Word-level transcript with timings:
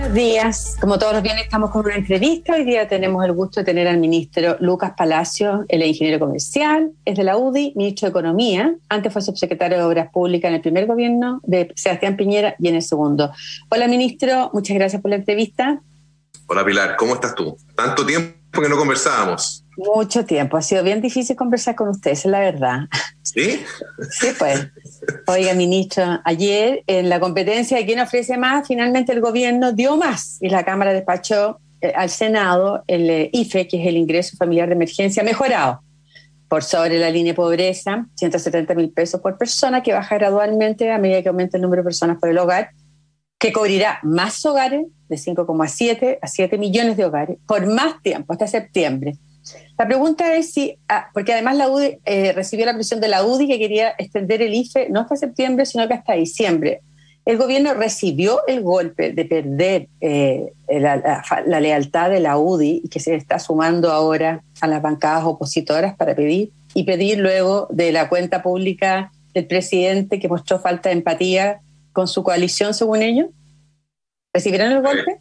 Buenos 0.00 0.16
días. 0.16 0.76
Como 0.80 0.98
todos 0.98 1.12
los 1.12 1.22
viernes 1.22 1.44
estamos 1.44 1.70
con 1.70 1.84
una 1.84 1.94
entrevista. 1.94 2.54
Hoy 2.54 2.64
día 2.64 2.88
tenemos 2.88 3.22
el 3.22 3.32
gusto 3.32 3.60
de 3.60 3.64
tener 3.64 3.86
al 3.86 3.98
ministro 3.98 4.56
Lucas 4.58 4.94
Palacio, 4.96 5.66
el 5.68 5.82
ingeniero 5.82 6.18
comercial, 6.18 6.92
es 7.04 7.18
de 7.18 7.22
la 7.22 7.36
UDI, 7.36 7.74
ministro 7.76 8.06
de 8.06 8.10
Economía. 8.10 8.74
Antes 8.88 9.12
fue 9.12 9.20
subsecretario 9.20 9.76
de 9.76 9.84
Obras 9.84 10.10
Públicas 10.10 10.48
en 10.48 10.54
el 10.54 10.62
primer 10.62 10.86
gobierno 10.86 11.42
de 11.44 11.70
Sebastián 11.76 12.16
Piñera 12.16 12.56
y 12.58 12.68
en 12.68 12.76
el 12.76 12.82
segundo. 12.82 13.30
Hola 13.68 13.88
ministro, 13.88 14.50
muchas 14.54 14.74
gracias 14.74 15.02
por 15.02 15.10
la 15.10 15.18
entrevista. 15.18 15.82
Hola 16.46 16.64
Pilar, 16.64 16.96
¿cómo 16.96 17.12
estás 17.12 17.34
tú? 17.34 17.58
Tanto 17.76 18.06
tiempo 18.06 18.62
que 18.62 18.70
no 18.70 18.78
conversábamos. 18.78 19.66
Mucho 19.80 20.26
tiempo, 20.26 20.58
ha 20.58 20.62
sido 20.62 20.82
bien 20.82 21.00
difícil 21.00 21.36
conversar 21.36 21.74
con 21.74 21.88
ustedes, 21.88 22.20
es 22.20 22.24
la 22.26 22.40
verdad. 22.40 22.80
¿Sí? 23.22 23.62
Sí, 24.10 24.28
pues. 24.38 24.68
Oiga, 25.26 25.54
ministro, 25.54 26.20
ayer 26.24 26.84
en 26.86 27.08
la 27.08 27.18
competencia 27.18 27.78
de 27.78 27.86
quién 27.86 28.00
ofrece 28.00 28.36
más, 28.36 28.68
finalmente 28.68 29.12
el 29.12 29.20
gobierno 29.20 29.72
dio 29.72 29.96
más 29.96 30.36
y 30.40 30.50
la 30.50 30.64
Cámara 30.64 30.92
despachó 30.92 31.60
eh, 31.80 31.92
al 31.96 32.10
Senado 32.10 32.84
el 32.86 33.08
eh, 33.08 33.30
IFE, 33.32 33.68
que 33.68 33.80
es 33.80 33.86
el 33.86 33.96
ingreso 33.96 34.36
familiar 34.36 34.68
de 34.68 34.74
emergencia 34.74 35.22
mejorado 35.22 35.80
por 36.46 36.62
sobre 36.64 36.98
la 36.98 37.10
línea 37.10 37.32
de 37.32 37.36
pobreza, 37.36 38.06
170 38.16 38.74
mil 38.74 38.90
pesos 38.90 39.20
por 39.20 39.38
persona, 39.38 39.82
que 39.82 39.92
baja 39.92 40.16
gradualmente 40.16 40.90
a 40.90 40.98
medida 40.98 41.22
que 41.22 41.28
aumenta 41.28 41.56
el 41.56 41.62
número 41.62 41.82
de 41.82 41.84
personas 41.84 42.18
por 42.18 42.28
el 42.28 42.36
hogar, 42.38 42.70
que 43.38 43.52
cubrirá 43.52 44.00
más 44.02 44.44
hogares, 44.44 44.84
de 45.08 45.16
5,7 45.16 46.18
a 46.20 46.26
7 46.26 46.58
millones 46.58 46.96
de 46.96 47.04
hogares, 47.04 47.38
por 47.46 47.66
más 47.66 48.02
tiempo, 48.02 48.32
hasta 48.32 48.46
septiembre. 48.46 49.14
La 49.78 49.86
pregunta 49.86 50.36
es 50.36 50.52
si, 50.52 50.76
ah, 50.88 51.08
porque 51.14 51.32
además 51.32 51.56
la 51.56 51.68
UDI 51.68 51.98
eh, 52.04 52.32
recibió 52.32 52.66
la 52.66 52.74
presión 52.74 53.00
de 53.00 53.08
la 53.08 53.24
UDI 53.24 53.48
que 53.48 53.58
quería 53.58 53.94
extender 53.98 54.42
el 54.42 54.54
IFE 54.54 54.88
no 54.90 55.00
hasta 55.00 55.16
septiembre, 55.16 55.66
sino 55.66 55.88
que 55.88 55.94
hasta 55.94 56.14
diciembre. 56.14 56.80
El 57.24 57.36
gobierno 57.36 57.74
recibió 57.74 58.46
el 58.46 58.62
golpe 58.62 59.12
de 59.12 59.24
perder 59.24 59.88
eh, 60.00 60.52
la, 60.68 61.60
lealtad 61.60 62.10
de 62.10 62.20
la 62.20 62.38
UDI 62.38 62.82
y 62.84 62.88
que 62.88 62.98
se 62.98 63.14
está 63.14 63.38
sumando 63.38 63.90
ahora 63.90 64.42
a 64.60 64.66
las 64.66 64.82
bancadas 64.82 65.24
opositoras 65.24 65.94
para 65.96 66.14
pedir 66.14 66.50
y 66.74 66.84
pedir 66.84 67.18
luego 67.18 67.68
de 67.70 67.92
la 67.92 68.08
cuenta 68.08 68.42
pública 68.42 69.12
del 69.34 69.46
presidente 69.46 70.18
que 70.18 70.28
mostró 70.28 70.60
falta 70.60 70.88
de 70.88 70.96
empatía 70.96 71.60
con 71.92 72.08
su 72.08 72.22
coalición, 72.22 72.74
según 72.74 73.02
ellos. 73.02 73.28
¿Recibieron 74.32 74.72
el 74.72 74.82
golpe? 74.82 75.20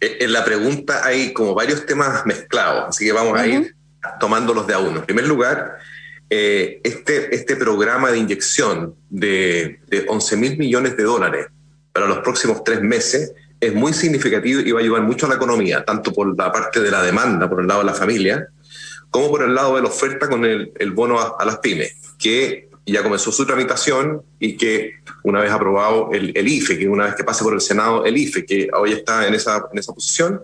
Eh, 0.00 0.18
en 0.20 0.32
la 0.32 0.44
pregunta 0.44 1.04
hay 1.04 1.32
como 1.32 1.54
varios 1.54 1.86
temas 1.86 2.24
mezclados, 2.26 2.86
así 2.88 3.04
que 3.04 3.12
vamos 3.12 3.38
a 3.38 3.46
ir 3.46 3.74
tomándolos 4.20 4.66
de 4.66 4.74
a 4.74 4.78
uno. 4.78 5.00
En 5.00 5.06
primer 5.06 5.26
lugar, 5.26 5.78
eh, 6.28 6.80
este, 6.82 7.34
este 7.34 7.56
programa 7.56 8.10
de 8.10 8.18
inyección 8.18 8.94
de, 9.10 9.80
de 9.88 10.04
11 10.08 10.36
mil 10.36 10.58
millones 10.58 10.96
de 10.96 11.04
dólares 11.04 11.46
para 11.92 12.06
los 12.06 12.18
próximos 12.18 12.62
tres 12.64 12.82
meses 12.82 13.32
es 13.60 13.74
muy 13.74 13.92
significativo 13.92 14.60
y 14.60 14.72
va 14.72 14.80
a 14.80 14.82
ayudar 14.82 15.02
mucho 15.02 15.26
a 15.26 15.28
la 15.30 15.36
economía, 15.36 15.84
tanto 15.84 16.12
por 16.12 16.36
la 16.36 16.52
parte 16.52 16.80
de 16.80 16.90
la 16.90 17.02
demanda, 17.02 17.48
por 17.48 17.60
el 17.60 17.66
lado 17.66 17.80
de 17.80 17.86
la 17.86 17.94
familia, 17.94 18.48
como 19.10 19.30
por 19.30 19.42
el 19.42 19.54
lado 19.54 19.76
de 19.76 19.82
la 19.82 19.88
oferta 19.88 20.28
con 20.28 20.44
el, 20.44 20.72
el 20.78 20.90
bono 20.90 21.18
a, 21.18 21.36
a, 21.38 21.44
las 21.44 21.58
pymes, 21.58 21.96
que 22.18 22.65
ya 22.92 23.02
comenzó 23.02 23.32
su 23.32 23.44
tramitación 23.44 24.22
y 24.38 24.56
que 24.56 25.00
una 25.24 25.40
vez 25.40 25.50
aprobado 25.50 26.10
el, 26.12 26.32
el, 26.36 26.48
IFE, 26.48 26.78
que 26.78 26.88
una 26.88 27.06
vez 27.06 27.16
que 27.16 27.24
pase 27.24 27.42
por 27.42 27.52
el 27.52 27.60
Senado 27.60 28.04
el 28.04 28.16
IFE, 28.16 28.46
que 28.46 28.68
hoy 28.72 28.92
está 28.92 29.26
en 29.26 29.34
esa, 29.34 29.68
en 29.72 29.78
esa 29.78 29.92
posición, 29.92 30.40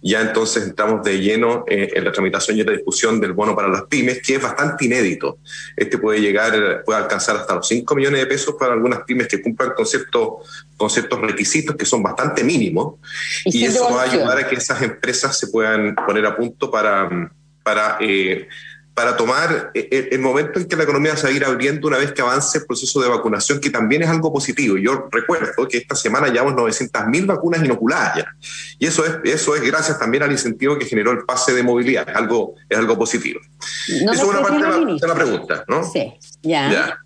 ya 0.00 0.20
entonces 0.20 0.62
entramos 0.62 1.02
de 1.02 1.18
lleno 1.18 1.64
eh, 1.66 1.90
en 1.94 2.04
la 2.04 2.12
tramitación 2.12 2.56
y 2.56 2.60
en 2.60 2.66
la 2.66 2.72
discusión 2.72 3.20
del 3.20 3.32
bono 3.32 3.56
para 3.56 3.68
las 3.68 3.82
pymes, 3.84 4.20
que 4.22 4.36
es 4.36 4.42
bastante 4.42 4.84
inédito. 4.84 5.38
Este 5.76 5.98
puede 5.98 6.20
llegar, 6.20 6.84
puede 6.84 7.00
alcanzar 7.00 7.36
hasta 7.36 7.56
los 7.56 7.66
5 7.66 7.94
millones 7.96 8.20
de 8.20 8.26
pesos 8.26 8.54
para 8.58 8.74
algunas 8.74 9.00
pymes 9.00 9.26
que 9.26 9.42
cumplan 9.42 9.72
con 9.74 9.86
ciertos, 9.86 10.68
con 10.76 10.90
ciertos 10.90 11.20
requisitos 11.20 11.74
que 11.74 11.84
son 11.84 12.02
bastante 12.02 12.44
mínimos, 12.44 12.96
y, 13.46 13.58
y 13.58 13.64
eso 13.64 13.92
va 13.92 14.02
a 14.02 14.04
ayudar 14.04 14.38
a 14.38 14.48
que 14.48 14.56
esas 14.56 14.82
empresas 14.82 15.36
se 15.38 15.48
puedan 15.48 15.94
poner 15.94 16.26
a 16.26 16.36
punto 16.36 16.70
para, 16.70 17.32
para 17.64 17.96
eh, 18.00 18.46
para 18.98 19.16
tomar 19.16 19.70
eh, 19.74 19.88
eh, 19.92 20.08
el 20.10 20.18
momento 20.18 20.58
en 20.58 20.66
que 20.66 20.74
la 20.74 20.82
economía 20.82 21.16
se 21.16 21.22
va 21.22 21.28
a 21.28 21.32
ir 21.32 21.44
abriendo 21.44 21.86
una 21.86 21.98
vez 21.98 22.10
que 22.10 22.20
avance 22.20 22.58
el 22.58 22.66
proceso 22.66 23.00
de 23.00 23.08
vacunación, 23.08 23.60
que 23.60 23.70
también 23.70 24.02
es 24.02 24.08
algo 24.08 24.32
positivo. 24.32 24.76
Yo 24.76 25.08
recuerdo 25.12 25.68
que 25.68 25.78
esta 25.78 25.94
semana 25.94 26.26
llevamos 26.26 26.54
900.000 26.54 27.26
vacunas 27.26 27.64
inoculadas 27.64 28.16
ya. 28.16 28.34
Y 28.76 28.88
eso 28.88 29.06
es, 29.06 29.18
eso 29.22 29.54
es 29.54 29.62
gracias 29.62 30.00
también 30.00 30.24
al 30.24 30.32
incentivo 30.32 30.76
que 30.76 30.84
generó 30.84 31.12
el 31.12 31.24
pase 31.24 31.54
de 31.54 31.62
movilidad. 31.62 32.08
Es 32.08 32.16
algo, 32.16 32.56
es 32.68 32.76
algo 32.76 32.98
positivo. 32.98 33.38
No 34.02 34.12
eso 34.12 34.22
es 34.24 34.28
una 34.30 34.42
parte 34.42 34.64
de 34.64 34.68
la, 34.68 34.94
de 34.96 35.06
la, 35.06 35.14
pregunta, 35.14 35.64
¿no? 35.68 35.84
Sí, 35.84 36.14
ya. 36.42 36.68
ya. 36.72 36.98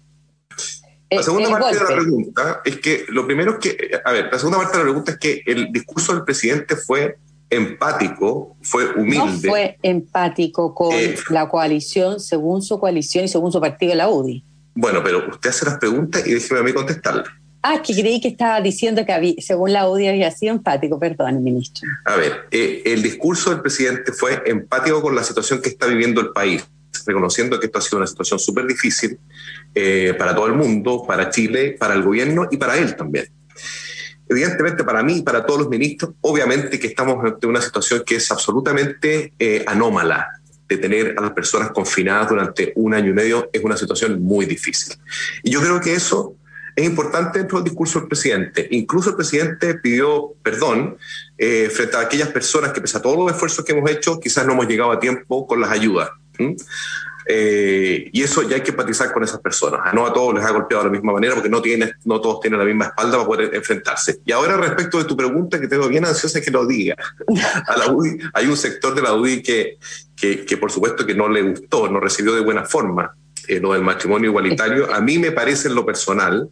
La 1.10 1.22
segunda 1.22 1.48
el 1.48 1.52
parte 1.52 1.76
golpe. 1.76 1.84
de 1.84 1.90
la 1.90 2.02
pregunta 2.02 2.62
es 2.64 2.78
que 2.78 3.04
lo 3.08 3.26
primero 3.26 3.52
es 3.52 3.58
que, 3.58 4.00
a 4.02 4.12
ver, 4.12 4.30
la 4.32 4.38
segunda 4.38 4.60
parte 4.60 4.78
de 4.78 4.78
la 4.78 4.84
pregunta 4.84 5.12
es 5.12 5.18
que 5.18 5.42
el 5.44 5.70
discurso 5.70 6.14
del 6.14 6.24
presidente 6.24 6.74
fue 6.74 7.18
empático, 7.52 8.56
fue 8.62 8.86
humilde. 8.94 9.18
No 9.18 9.28
fue 9.50 9.78
empático 9.82 10.74
con 10.74 10.92
eh, 10.94 11.14
la 11.30 11.48
coalición, 11.48 12.18
según 12.18 12.62
su 12.62 12.80
coalición 12.80 13.26
y 13.26 13.28
según 13.28 13.52
su 13.52 13.60
partido, 13.60 13.94
la 13.94 14.08
UDI. 14.08 14.44
Bueno, 14.74 15.02
pero 15.04 15.28
usted 15.28 15.50
hace 15.50 15.66
las 15.66 15.78
preguntas 15.78 16.26
y 16.26 16.32
déjeme 16.32 16.60
a 16.60 16.62
mí 16.62 16.72
contestarle. 16.72 17.24
Ah, 17.62 17.80
que 17.80 17.94
creí 17.94 18.20
que 18.20 18.28
estaba 18.28 18.60
diciendo 18.60 19.04
que 19.06 19.12
había, 19.12 19.34
según 19.38 19.72
la 19.72 19.88
UDI 19.88 20.08
había 20.08 20.30
sido 20.32 20.52
empático, 20.52 20.98
perdón, 20.98 21.44
ministro. 21.44 21.88
A 22.06 22.16
ver, 22.16 22.46
eh, 22.50 22.82
el 22.86 23.02
discurso 23.02 23.50
del 23.50 23.60
presidente 23.60 24.12
fue 24.12 24.42
empático 24.46 25.00
con 25.00 25.14
la 25.14 25.22
situación 25.22 25.60
que 25.62 25.68
está 25.68 25.86
viviendo 25.86 26.20
el 26.20 26.30
país, 26.30 26.66
reconociendo 27.06 27.60
que 27.60 27.66
esto 27.66 27.78
ha 27.78 27.82
sido 27.82 27.98
una 27.98 28.06
situación 28.08 28.40
súper 28.40 28.66
difícil 28.66 29.18
eh, 29.74 30.14
para 30.18 30.34
todo 30.34 30.46
el 30.46 30.54
mundo, 30.54 31.04
para 31.06 31.30
Chile, 31.30 31.76
para 31.78 31.94
el 31.94 32.02
gobierno 32.02 32.48
y 32.50 32.56
para 32.56 32.78
él 32.78 32.96
también. 32.96 33.26
Evidentemente, 34.32 34.82
para 34.82 35.02
mí 35.02 35.18
y 35.18 35.22
para 35.22 35.44
todos 35.44 35.60
los 35.60 35.68
ministros, 35.68 36.12
obviamente 36.22 36.80
que 36.80 36.88
estamos 36.88 37.22
ante 37.24 37.46
una 37.46 37.60
situación 37.60 38.02
que 38.04 38.16
es 38.16 38.30
absolutamente 38.30 39.32
eh, 39.38 39.64
anómala. 39.66 40.28
De 40.68 40.78
tener 40.78 41.14
a 41.18 41.20
las 41.20 41.32
personas 41.32 41.70
confinadas 41.70 42.30
durante 42.30 42.72
un 42.76 42.94
año 42.94 43.10
y 43.10 43.12
medio 43.12 43.50
es 43.52 43.62
una 43.62 43.76
situación 43.76 44.22
muy 44.22 44.46
difícil. 44.46 44.94
Y 45.42 45.50
yo 45.50 45.60
creo 45.60 45.78
que 45.82 45.92
eso 45.92 46.34
es 46.74 46.86
importante 46.86 47.40
dentro 47.40 47.58
del 47.58 47.64
discurso 47.64 47.98
del 47.98 48.08
presidente. 48.08 48.68
Incluso 48.70 49.10
el 49.10 49.16
presidente 49.16 49.74
pidió 49.74 50.32
perdón 50.42 50.96
eh, 51.36 51.68
frente 51.70 51.96
a 51.98 52.00
aquellas 52.00 52.28
personas 52.28 52.72
que, 52.72 52.80
pese 52.80 52.96
a 52.96 53.02
todos 53.02 53.18
los 53.18 53.30
esfuerzos 53.30 53.62
que 53.64 53.72
hemos 53.72 53.90
hecho, 53.90 54.18
quizás 54.18 54.46
no 54.46 54.54
hemos 54.54 54.66
llegado 54.66 54.92
a 54.92 54.98
tiempo 54.98 55.46
con 55.46 55.60
las 55.60 55.70
ayudas. 55.70 56.08
Eh, 57.26 58.10
y 58.12 58.22
eso 58.22 58.42
ya 58.42 58.56
hay 58.56 58.62
que 58.62 58.70
empatizar 58.70 59.12
con 59.12 59.22
esas 59.22 59.40
personas. 59.40 59.92
No 59.94 60.06
a 60.06 60.12
todos 60.12 60.34
les 60.34 60.44
ha 60.44 60.50
golpeado 60.50 60.84
de 60.84 60.90
la 60.90 60.92
misma 60.92 61.12
manera 61.12 61.34
porque 61.34 61.48
no, 61.48 61.62
tiene, 61.62 61.92
no 62.04 62.20
todos 62.20 62.40
tienen 62.40 62.58
la 62.58 62.64
misma 62.64 62.86
espalda 62.86 63.12
para 63.18 63.26
poder 63.26 63.54
enfrentarse. 63.54 64.20
Y 64.24 64.32
ahora 64.32 64.56
respecto 64.56 64.98
de 64.98 65.04
tu 65.04 65.16
pregunta, 65.16 65.60
que 65.60 65.68
tengo 65.68 65.88
bien 65.88 66.04
ansiosa 66.04 66.40
que 66.40 66.50
lo 66.50 66.66
diga. 66.66 66.96
A 67.66 67.76
la 67.76 67.90
UDI, 67.90 68.18
hay 68.34 68.46
un 68.46 68.56
sector 68.56 68.94
de 68.94 69.02
la 69.02 69.14
UDI 69.14 69.42
que, 69.42 69.78
que, 70.16 70.44
que 70.44 70.56
por 70.56 70.70
supuesto 70.70 71.06
que 71.06 71.14
no 71.14 71.28
le 71.28 71.42
gustó, 71.42 71.88
no 71.88 72.00
recibió 72.00 72.34
de 72.34 72.40
buena 72.40 72.64
forma 72.64 73.14
eh, 73.48 73.58
lo 73.60 73.72
del 73.72 73.82
matrimonio 73.82 74.30
igualitario. 74.30 74.92
A 74.92 75.00
mí 75.00 75.18
me 75.18 75.32
parece 75.32 75.68
en 75.68 75.74
lo 75.74 75.84
personal 75.84 76.48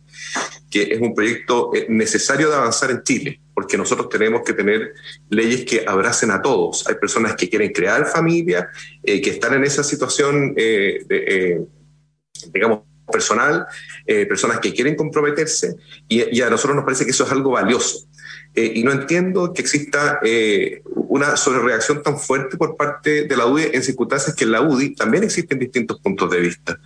que 0.71 0.83
es 0.83 1.01
un 1.01 1.15
proyecto 1.15 1.71
eh, 1.75 1.87
necesario 1.89 2.49
de 2.49 2.57
avanzar 2.57 2.91
en 2.91 3.03
Chile, 3.03 3.41
porque 3.61 3.77
nosotros 3.77 4.09
tenemos 4.09 4.41
que 4.43 4.55
tener 4.55 4.95
leyes 5.29 5.67
que 5.67 5.85
abracen 5.87 6.31
a 6.31 6.41
todos. 6.41 6.89
Hay 6.89 6.95
personas 6.95 7.37
que 7.37 7.47
quieren 7.47 7.71
crear 7.73 8.07
familia, 8.07 8.71
eh, 9.03 9.21
que 9.21 9.29
están 9.29 9.53
en 9.53 9.65
esa 9.65 9.85
situación, 9.85 10.55
eh, 10.57 11.05
de, 11.07 11.25
eh, 11.29 11.61
digamos, 12.55 12.81
personal, 13.13 13.67
eh, 14.07 14.25
personas 14.25 14.61
que 14.61 14.73
quieren 14.73 14.97
comprometerse, 14.97 15.77
y, 16.09 16.39
y, 16.39 16.41
a 16.41 16.49
nosotros 16.49 16.75
nos 16.75 16.87
parece 16.87 17.05
que 17.05 17.11
eso 17.11 17.25
es 17.25 17.33
algo 17.33 17.51
valioso. 17.51 18.09
Eh, 18.55 18.73
y 18.77 18.83
no 18.83 18.93
entiendo 18.93 19.53
que 19.53 19.63
exista 19.63 20.19
eh, 20.23 20.83
una 21.11 21.37
sobrereacción 21.37 22.03
tan 22.03 22.19
fuerte 22.19 22.57
por 22.57 22.77
parte 22.77 23.25
de 23.25 23.37
la 23.37 23.47
UDI 23.47 23.71
en 23.73 23.83
circunstancias 23.83 24.35
que 24.35 24.45
en 24.45 24.53
la 24.53 24.63
UDI 24.63 24.95
también 24.95 25.25
existen 25.25 25.59
distintos 25.59 26.01
puntos 26.01 26.31
de 26.31 26.41
vista. 26.41 26.79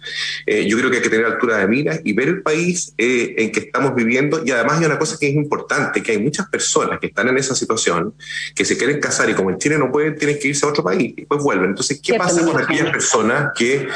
Eh, 0.46 0.66
yo 0.66 0.78
creo 0.78 0.90
que 0.90 0.96
hay 0.96 1.02
que 1.02 1.10
tener 1.10 1.26
altura 1.26 1.58
de 1.58 1.68
miras 1.68 2.00
y 2.04 2.14
ver 2.14 2.28
el 2.28 2.42
país 2.42 2.94
eh, 2.96 3.34
en 3.36 3.52
que 3.52 3.60
estamos 3.60 3.94
viviendo. 3.94 4.42
Y 4.44 4.50
además 4.50 4.78
hay 4.78 4.86
una 4.86 4.98
cosa 4.98 5.18
que 5.18 5.28
es 5.28 5.34
importante, 5.34 6.02
que 6.02 6.12
hay 6.12 6.18
muchas 6.18 6.48
personas 6.48 7.00
que 7.00 7.08
están 7.08 7.28
en 7.28 7.36
esa 7.36 7.54
situación, 7.54 8.14
que 8.54 8.64
se 8.64 8.78
quieren 8.78 8.98
casar 9.00 9.28
y 9.28 9.34
como 9.34 9.50
en 9.50 9.58
Chile 9.58 9.78
no 9.78 9.92
pueden, 9.92 10.16
tienen 10.16 10.38
que 10.38 10.48
irse 10.48 10.64
a 10.64 10.70
otro 10.70 10.82
país 10.82 11.02
y 11.02 11.20
después 11.20 11.42
vuelven. 11.42 11.70
Entonces, 11.70 12.00
¿qué 12.02 12.14
pasa 12.14 12.44
con 12.44 12.58
aquellas 12.60 12.90
personas 12.90 13.52
que, 13.54 13.88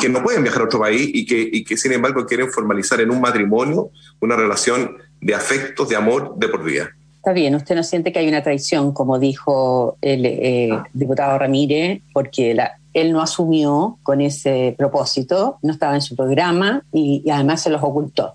que 0.00 0.08
no 0.08 0.22
pueden 0.22 0.44
viajar 0.44 0.62
a 0.62 0.64
otro 0.66 0.80
país 0.80 1.10
y 1.12 1.26
que, 1.26 1.48
y 1.52 1.64
que 1.64 1.76
sin 1.76 1.92
embargo 1.92 2.26
quieren 2.26 2.50
formalizar 2.50 3.00
en 3.00 3.10
un 3.10 3.20
matrimonio 3.20 3.90
una 4.20 4.36
relación 4.36 4.96
de 5.20 5.34
afectos, 5.34 5.88
de 5.88 5.96
amor 5.96 6.34
de 6.36 6.48
por 6.48 6.64
vida. 6.64 6.90
Está 7.16 7.32
bien, 7.32 7.54
usted 7.54 7.74
no 7.74 7.82
siente 7.82 8.12
que 8.12 8.20
hay 8.20 8.28
una 8.28 8.42
traición, 8.42 8.92
como 8.92 9.18
dijo 9.18 9.96
el 10.00 10.24
eh, 10.24 10.70
diputado 10.94 11.38
Ramírez, 11.38 12.00
porque 12.12 12.54
la, 12.54 12.78
él 12.94 13.12
no 13.12 13.20
asumió 13.20 13.98
con 14.02 14.20
ese 14.20 14.74
propósito, 14.78 15.58
no 15.62 15.72
estaba 15.72 15.94
en 15.94 16.02
su 16.02 16.16
programa 16.16 16.82
y, 16.92 17.28
además 17.30 17.62
se 17.62 17.70
los 17.70 17.82
ocultó. 17.82 18.34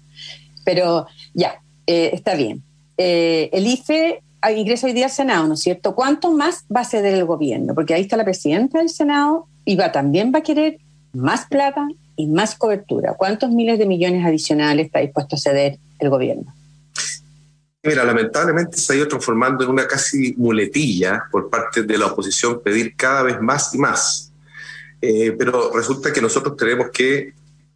Pero 0.64 1.08
ya, 1.34 1.62
eh, 1.88 2.12
está 2.14 2.36
bien. 2.36 2.62
Eh, 2.98 3.50
el 3.54 3.68
IFE 3.68 4.22
ingresa 4.56 4.88
hoy 4.88 4.94
día 4.94 5.06
al 5.06 5.12
Senado, 5.12 5.48
¿no 5.48 5.54
es 5.54 5.62
cierto? 5.62 5.96
¿Cuánto 5.96 6.32
más 6.32 6.66
va 6.74 6.82
a 6.82 6.86
ceder 6.86 7.14
el 7.16 7.26
gobierno? 7.26 7.74
Porque 7.74 7.94
ahí 7.94 8.02
está 8.02 8.18
la 8.18 8.26
presidenta 8.26 8.80
del 8.80 8.90
Senado 8.90 9.48
y 9.66 9.76
va, 9.76 9.92
también 9.92 10.32
va 10.34 10.40
a 10.40 10.44
querer 10.44 10.80
más 11.14 11.46
plata 11.48 11.88
y 12.16 12.28
más 12.28 12.56
cobertura. 12.56 13.14
¿Cuántos 13.16 13.52
miles 13.52 13.80
de 13.80 13.86
millones 13.86 14.26
adicionales 14.26 14.88
está 14.88 15.00
dispuesto 15.00 15.36
a 15.36 15.40
ceder 15.40 15.78
el 16.00 16.10
gobierno? 16.10 16.54
Mira, 17.86 18.06
lamentablemente 18.06 18.78
se 18.78 18.94
ha 18.94 18.96
ido 18.96 19.10
transformando 19.10 19.66
en 19.66 19.70
una 19.70 19.86
casi 19.86 20.34
muletilla 20.38 21.26
por 21.30 21.50
parte 21.50 21.84
de 21.84 21.98
la 21.98 22.06
oposición 22.06 22.62
pedir 22.64 22.96
cada 22.96 23.24
vez 23.24 23.42
más 23.42 23.76
y 23.76 23.78
más. 23.78 24.32
Eh, 25.02 25.36
pero 25.38 25.70
resulta 25.76 26.14
que 26.14 26.22
nosotros 26.22 26.56
tenemos 26.56 26.92
que, 26.92 27.34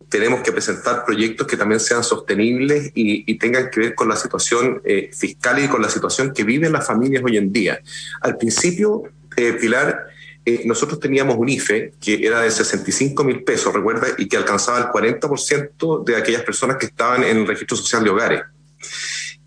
tenemos 0.08 0.40
que 0.40 0.54
presentar 0.54 1.04
proyectos 1.04 1.46
que 1.46 1.58
también 1.58 1.82
sean 1.82 2.06
sostenibles 2.06 2.90
y, 2.96 3.38
tengan 3.38 3.70
que 3.70 3.82
ver 3.82 3.96
con 3.96 4.08
la 4.08 4.16
situación 4.16 4.82
eh, 4.86 5.12
fiscal 5.14 5.62
y 5.62 5.68
con 5.68 5.82
la 5.82 5.90
situación 5.90 6.34
que 6.34 6.46
viven 6.46 6.72
las 6.72 6.88
familias 6.88 7.22
hoy 7.26 7.36
en 7.36 7.52
día. 7.52 7.82
Al 8.22 8.38
principio, 8.38 9.04
eh, 9.36 9.58
Pilar, 9.60 10.08
nosotros 10.64 11.02
teníamos 11.02 11.36
un 11.36 11.50
IFE 11.50 11.96
que 12.00 12.26
era 12.26 12.40
de 12.40 12.50
65 12.50 13.22
mil 13.26 13.44
pesos, 13.44 13.74
recuerda, 13.74 14.08
y 14.18 14.30
que 14.30 14.38
alcanzaba 14.38 14.78
el 14.80 14.86
40% 14.86 16.06
de 16.06 16.16
aquellas 16.16 16.44
personas 16.44 16.78
que 16.78 16.86
estaban 16.86 17.26
en 17.26 17.40
el 17.40 17.46
registro 17.46 17.76
social 17.76 18.06
de 18.06 18.10
hogares. 18.10 18.42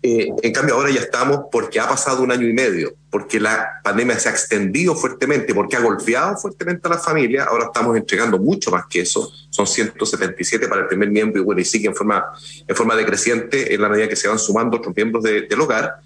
Eh, 0.03 0.29
en 0.41 0.51
cambio, 0.51 0.75
ahora 0.75 0.89
ya 0.89 1.01
estamos 1.01 1.41
porque 1.51 1.79
ha 1.79 1.87
pasado 1.87 2.23
un 2.23 2.31
año 2.31 2.47
y 2.47 2.53
medio, 2.53 2.95
porque 3.11 3.39
la 3.39 3.81
pandemia 3.83 4.17
se 4.17 4.29
ha 4.29 4.31
extendido 4.31 4.95
fuertemente, 4.95 5.53
porque 5.53 5.75
ha 5.75 5.79
golpeado 5.79 6.37
fuertemente 6.37 6.87
a 6.87 6.91
la 6.91 6.97
familia. 6.97 7.43
Ahora 7.43 7.65
estamos 7.65 7.95
entregando 7.95 8.39
mucho 8.39 8.71
más 8.71 8.85
que 8.89 9.01
eso. 9.01 9.31
Son 9.51 9.67
177 9.67 10.67
para 10.67 10.81
el 10.81 10.87
primer 10.87 11.11
miembro 11.11 11.41
y 11.41 11.45
bueno, 11.45 11.61
y 11.61 11.65
sigue 11.65 11.87
en 11.87 11.95
forma, 11.95 12.25
en 12.67 12.75
forma 12.75 12.95
decreciente 12.95 13.75
en 13.75 13.81
la 13.81 13.89
medida 13.89 14.09
que 14.09 14.15
se 14.15 14.27
van 14.27 14.39
sumando 14.39 14.77
otros 14.77 14.95
miembros 14.95 15.23
del 15.23 15.61
hogar 15.61 15.97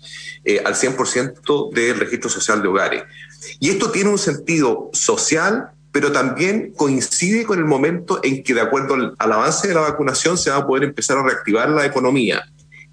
eh, 0.43 0.61
al 0.65 0.75
100% 0.75 1.71
del 1.71 1.97
registro 1.97 2.29
social 2.29 2.61
de 2.61 2.67
hogares. 2.67 3.03
Y 3.61 3.69
esto 3.69 3.91
tiene 3.91 4.09
un 4.09 4.17
sentido 4.17 4.89
social, 4.91 5.69
pero 5.93 6.11
también 6.11 6.73
coincide 6.75 7.45
con 7.45 7.59
el 7.59 7.65
momento 7.65 8.19
en 8.23 8.43
que, 8.43 8.53
de 8.53 8.59
acuerdo 8.59 8.95
al, 8.95 9.15
al 9.17 9.31
avance 9.31 9.69
de 9.69 9.73
la 9.73 9.81
vacunación, 9.81 10.37
se 10.37 10.49
va 10.49 10.57
a 10.57 10.67
poder 10.67 10.83
empezar 10.83 11.17
a 11.17 11.23
reactivar 11.23 11.69
la 11.69 11.85
economía 11.85 12.43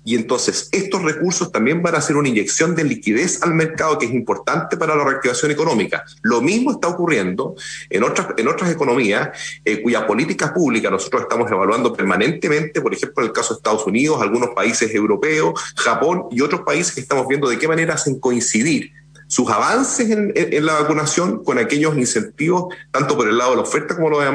y 0.04 0.16
entonces 0.16 0.68
estos 0.72 1.02
recursos 1.02 1.52
también 1.52 1.82
van 1.82 1.94
a 1.94 2.00
ser 2.00 2.16
una 2.16 2.28
inyección 2.28 2.74
de 2.74 2.84
liquidez 2.84 3.42
al 3.42 3.54
mercado 3.54 3.98
que 3.98 4.06
es 4.06 4.12
importante 4.12 4.76
para 4.76 4.96
la 4.96 5.04
reactivación 5.04 5.50
económica. 5.50 6.04
Lo 6.22 6.40
mismo 6.40 6.72
está 6.72 6.88
ocurriendo 6.88 7.54
en 7.88 8.02
otras, 8.02 8.28
en 8.36 8.48
otras 8.48 8.70
economías 8.70 9.30
eh, 9.64 9.82
cuya 9.82 10.06
política 10.06 10.52
pública 10.52 10.90
nosotros 10.90 11.22
estamos 11.22 11.50
evaluando 11.50 11.92
permanentemente, 11.92 12.80
por 12.80 12.92
ejemplo, 12.92 13.22
en 13.22 13.28
el 13.28 13.32
caso 13.32 13.54
de 13.54 13.58
Estados 13.58 13.86
Unidos, 13.86 14.20
algunos 14.20 14.50
países 14.50 14.92
europeos, 14.94 15.60
Japón 15.76 16.24
y 16.30 16.40
otros 16.40 16.62
países 16.62 16.94
que 16.94 17.00
estamos 17.00 17.26
viendo 17.28 17.48
de 17.48 17.58
qué 17.58 17.68
manera 17.68 17.94
hacen 17.94 18.18
coincidir 18.18 18.90
sus 19.32 19.48
avances 19.48 20.10
en, 20.10 20.66
la 20.66 20.74
vacunación 20.74 21.42
con 21.42 21.58
aquellos 21.58 21.96
incentivos, 21.96 22.74
tanto 22.90 23.16
por 23.16 23.26
el 23.28 23.38
lado 23.38 23.52
de 23.52 23.56
la 23.56 23.62
oferta 23.62 23.96
como 23.96 24.10
la 24.10 24.26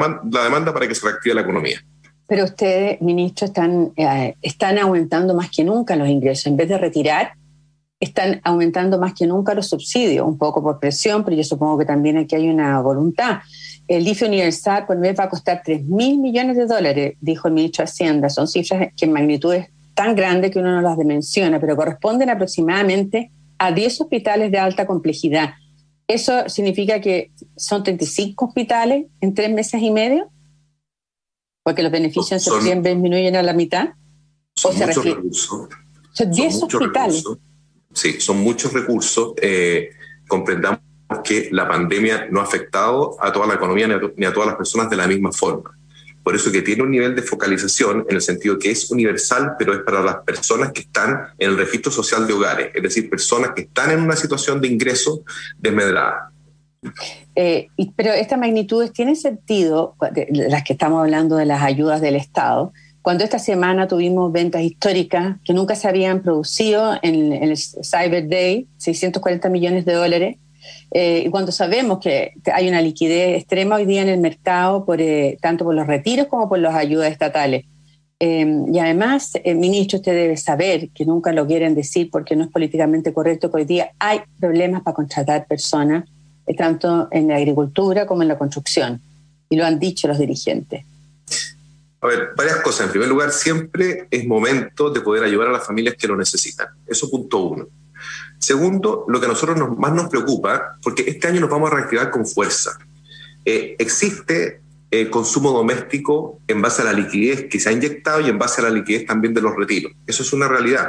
demanda 0.42 0.74
para 0.74 0.88
que 0.88 0.94
se 0.96 1.06
reactive 1.06 1.36
la 1.36 1.42
economía. 1.42 1.80
Pero 2.28 2.44
ustedes, 2.44 3.00
ministro, 3.00 3.46
están, 3.46 3.92
eh, 3.96 4.36
están 4.42 4.78
aumentando 4.78 5.34
más 5.34 5.50
que 5.50 5.64
nunca 5.64 5.96
los 5.96 6.08
ingresos. 6.08 6.46
En 6.46 6.56
vez 6.56 6.68
de 6.68 6.78
retirar, 6.78 7.32
están 8.00 8.40
aumentando 8.44 8.98
más 8.98 9.14
que 9.14 9.26
nunca 9.26 9.54
los 9.54 9.68
subsidios, 9.68 10.26
un 10.26 10.38
poco 10.38 10.62
por 10.62 10.78
presión, 10.78 11.24
pero 11.24 11.36
yo 11.36 11.42
supongo 11.42 11.78
que 11.78 11.84
también 11.84 12.16
aquí 12.18 12.36
hay 12.36 12.48
una 12.48 12.80
voluntad. 12.80 13.38
El 13.88 14.06
IFE 14.06 14.26
universal 14.26 14.86
por 14.86 14.98
mes 14.98 15.18
va 15.18 15.24
a 15.24 15.28
costar 15.30 15.62
3 15.64 15.84
mil 15.84 16.18
millones 16.18 16.56
de 16.56 16.66
dólares, 16.66 17.14
dijo 17.20 17.48
el 17.48 17.54
ministro 17.54 17.82
de 17.82 17.90
Hacienda. 17.90 18.28
Son 18.28 18.46
cifras 18.46 18.92
que 18.96 19.06
en 19.06 19.12
magnitud 19.12 19.54
es 19.54 19.68
tan 19.94 20.14
grande 20.14 20.50
que 20.50 20.58
uno 20.58 20.70
no 20.70 20.82
las 20.82 20.98
dimensiona, 20.98 21.58
pero 21.58 21.74
corresponden 21.74 22.30
aproximadamente 22.30 23.32
a 23.58 23.72
10 23.72 24.02
hospitales 24.02 24.52
de 24.52 24.58
alta 24.58 24.86
complejidad. 24.86 25.54
¿Eso 26.06 26.48
significa 26.48 27.00
que 27.00 27.32
son 27.56 27.82
35 27.82 28.44
hospitales 28.46 29.06
en 29.20 29.34
tres 29.34 29.50
meses 29.50 29.82
y 29.82 29.90
medio? 29.90 30.30
Porque 31.68 31.82
los 31.82 31.92
beneficios 31.92 32.32
en 32.32 32.40
septiembre 32.40 32.92
disminuyen 32.92 33.36
a 33.36 33.42
la 33.42 33.52
mitad. 33.52 33.90
Son 34.56 34.74
muchos 34.74 35.04
recursos. 35.04 35.68
Son 36.14 36.30
10 36.30 36.62
hospitales. 36.62 37.24
Sí, 37.92 38.18
son 38.22 38.38
muchos 38.38 38.72
recursos. 38.72 39.34
Eh, 39.36 39.90
comprendamos 40.26 40.80
que 41.22 41.50
la 41.52 41.68
pandemia 41.68 42.28
no 42.30 42.40
ha 42.40 42.44
afectado 42.44 43.18
a 43.20 43.30
toda 43.30 43.46
la 43.46 43.56
economía 43.56 43.86
ni 43.86 44.24
a, 44.24 44.32
todas 44.32 44.46
las 44.46 44.56
personas 44.56 44.88
de 44.88 44.96
la 44.96 45.06
misma 45.06 45.30
forma. 45.30 45.78
Por 46.22 46.34
eso 46.34 46.50
que 46.50 46.62
tiene 46.62 46.84
un 46.84 46.90
nivel 46.90 47.14
de 47.14 47.20
focalización 47.20 48.06
en 48.08 48.16
el 48.16 48.22
sentido 48.22 48.58
que 48.58 48.70
es 48.70 48.90
universal, 48.90 49.56
pero 49.58 49.74
es 49.74 49.80
para 49.80 50.00
las 50.00 50.16
personas 50.24 50.72
que 50.72 50.80
están 50.80 51.34
en 51.36 51.50
el 51.50 51.58
registro 51.58 51.92
social 51.92 52.26
de 52.26 52.32
hogares, 52.32 52.70
es 52.74 52.82
decir, 52.82 53.10
personas 53.10 53.50
que 53.54 53.60
están 53.60 53.90
en 53.90 54.00
una 54.00 54.16
situación 54.16 54.62
de 54.62 54.68
ingreso 54.68 55.22
desmedrada. 55.58 56.32
Eh, 57.40 57.68
pero 57.94 58.12
estas 58.12 58.36
magnitudes 58.36 58.92
tienen 58.92 59.14
sentido, 59.14 59.94
las 60.30 60.64
que 60.64 60.72
estamos 60.72 61.00
hablando 61.00 61.36
de 61.36 61.46
las 61.46 61.62
ayudas 61.62 62.00
del 62.00 62.16
Estado, 62.16 62.72
cuando 63.00 63.22
esta 63.22 63.38
semana 63.38 63.86
tuvimos 63.86 64.32
ventas 64.32 64.62
históricas 64.62 65.36
que 65.44 65.54
nunca 65.54 65.76
se 65.76 65.86
habían 65.86 66.20
producido 66.20 66.94
en, 67.00 67.32
el 67.32 67.56
Cyber 67.56 68.28
Day, 68.28 68.66
640 68.78 69.48
millones 69.50 69.84
de 69.84 69.92
dólares, 69.92 70.36
eh, 70.90 71.22
y 71.26 71.30
cuando 71.30 71.52
sabemos 71.52 72.00
que 72.00 72.32
hay 72.52 72.68
una 72.68 72.82
liquidez 72.82 73.38
extrema 73.38 73.76
hoy 73.76 73.86
día 73.86 74.02
en 74.02 74.08
el 74.08 74.18
mercado, 74.18 74.84
por, 74.84 75.00
eh, 75.00 75.38
tanto 75.40 75.64
por 75.64 75.76
los 75.76 75.86
retiros 75.86 76.26
como 76.26 76.48
por 76.48 76.58
las 76.58 76.74
ayudas 76.74 77.12
estatales. 77.12 77.66
y 78.20 78.78
además, 78.80 79.34
ministro, 79.44 79.98
usted 79.98 80.12
debe 80.12 80.36
saber, 80.36 80.90
que 80.90 81.06
nunca 81.06 81.32
lo 81.32 81.46
quieren 81.46 81.76
decir 81.76 82.10
porque 82.10 82.34
no 82.34 82.42
es 82.42 82.50
políticamente 82.50 83.12
correcto, 83.14 83.48
que 83.48 83.58
hoy 83.58 83.64
día 83.64 83.92
hay 84.00 84.22
problemas 84.40 84.82
para 84.82 84.96
contratar 84.96 85.46
personas 85.46 86.02
tanto 86.56 87.08
en 87.10 87.28
la 87.28 87.36
agricultura 87.36 88.06
como 88.06 88.22
en 88.22 88.28
la 88.28 88.38
construcción. 88.38 89.00
Y 89.50 89.56
lo 89.56 89.64
han 89.64 89.78
dicho 89.78 90.08
los 90.08 90.18
dirigentes. 90.18 90.84
A 92.00 92.06
ver, 92.06 92.30
varias 92.36 92.56
cosas. 92.58 92.86
En 92.86 92.90
primer 92.90 93.08
lugar, 93.08 93.32
siempre 93.32 94.06
es 94.10 94.26
momento 94.26 94.90
de 94.90 95.00
poder 95.00 95.24
ayudar 95.24 95.48
a 95.48 95.52
las 95.52 95.66
familias 95.66 95.96
que 95.96 96.06
lo 96.06 96.16
necesitan. 96.16 96.68
Eso 96.86 97.10
punto 97.10 97.38
uno. 97.38 97.66
Segundo, 98.38 99.04
lo 99.08 99.18
que 99.18 99.26
a 99.26 99.28
nosotros 99.28 99.76
más 99.76 99.92
nos 99.92 100.08
preocupa, 100.08 100.76
porque 100.82 101.04
este 101.06 101.26
año 101.26 101.40
nos 101.40 101.50
vamos 101.50 101.72
a 101.72 101.74
reactivar 101.74 102.10
con 102.10 102.24
fuerza. 102.24 102.78
Eh, 103.44 103.74
existe 103.78 104.60
eh, 104.90 105.10
consumo 105.10 105.50
doméstico 105.50 106.38
en 106.46 106.62
base 106.62 106.82
a 106.82 106.84
la 106.84 106.92
liquidez 106.92 107.46
que 107.50 107.58
se 107.58 107.68
ha 107.68 107.72
inyectado 107.72 108.20
y 108.20 108.28
en 108.28 108.38
base 108.38 108.60
a 108.60 108.64
la 108.64 108.70
liquidez 108.70 109.04
también 109.04 109.34
de 109.34 109.42
los 109.42 109.56
retiros. 109.56 109.92
Eso 110.06 110.22
es 110.22 110.32
una 110.32 110.46
realidad. 110.46 110.88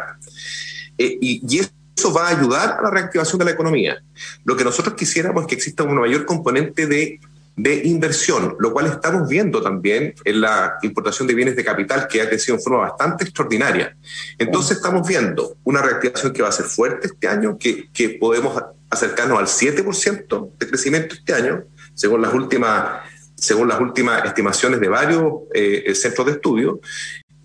Eh, 0.98 1.18
y, 1.20 1.42
y, 1.44 1.60
eso 2.00 2.14
va 2.14 2.28
a 2.28 2.38
ayudar 2.38 2.78
a 2.80 2.82
la 2.82 2.90
reactivación 2.90 3.40
de 3.40 3.46
la 3.46 3.52
economía. 3.52 4.02
Lo 4.46 4.56
que 4.56 4.64
nosotros 4.64 4.96
quisiéramos 4.96 5.44
es 5.44 5.48
que 5.48 5.56
exista 5.56 5.84
un 5.84 6.00
mayor 6.00 6.26
componente 6.26 6.88
de, 6.88 7.20
de 7.58 7.82
inversión, 7.88 8.56
lo 8.58 8.72
cual 8.72 8.86
estamos 8.86 9.28
viendo 9.28 9.62
también 9.62 10.14
en 10.24 10.40
la 10.40 10.78
importación 10.82 11.28
de 11.28 11.34
bienes 11.34 11.58
de 11.58 11.66
capital 11.66 12.08
que 12.08 12.22
ha 12.22 12.30
crecido 12.30 12.56
en 12.56 12.64
forma 12.64 12.80
bastante 12.80 13.26
extraordinaria. 13.26 13.98
Entonces 14.38 14.78
estamos 14.78 15.06
viendo 15.06 15.58
una 15.66 15.82
reactivación 15.82 16.32
que 16.32 16.42
va 16.42 16.48
a 16.48 16.54
ser 16.54 16.68
fuerte 16.68 17.08
este 17.08 17.28
año, 17.28 17.58
que, 17.58 17.90
que 17.92 18.10
podemos 18.12 18.62
acercarnos 18.90 19.38
al 19.38 19.48
7% 19.48 20.52
de 20.58 20.68
crecimiento 20.68 21.16
este 21.16 21.34
año, 21.34 21.66
según 21.94 22.22
las 22.22 22.34
últimas 22.34 23.04
según 23.36 23.70
las 23.70 23.80
últimas 23.80 24.26
estimaciones 24.26 24.82
de 24.82 24.90
varios 24.90 25.32
eh, 25.54 25.96
centros 25.96 26.28
de 26.28 26.34
estudio, 26.34 26.82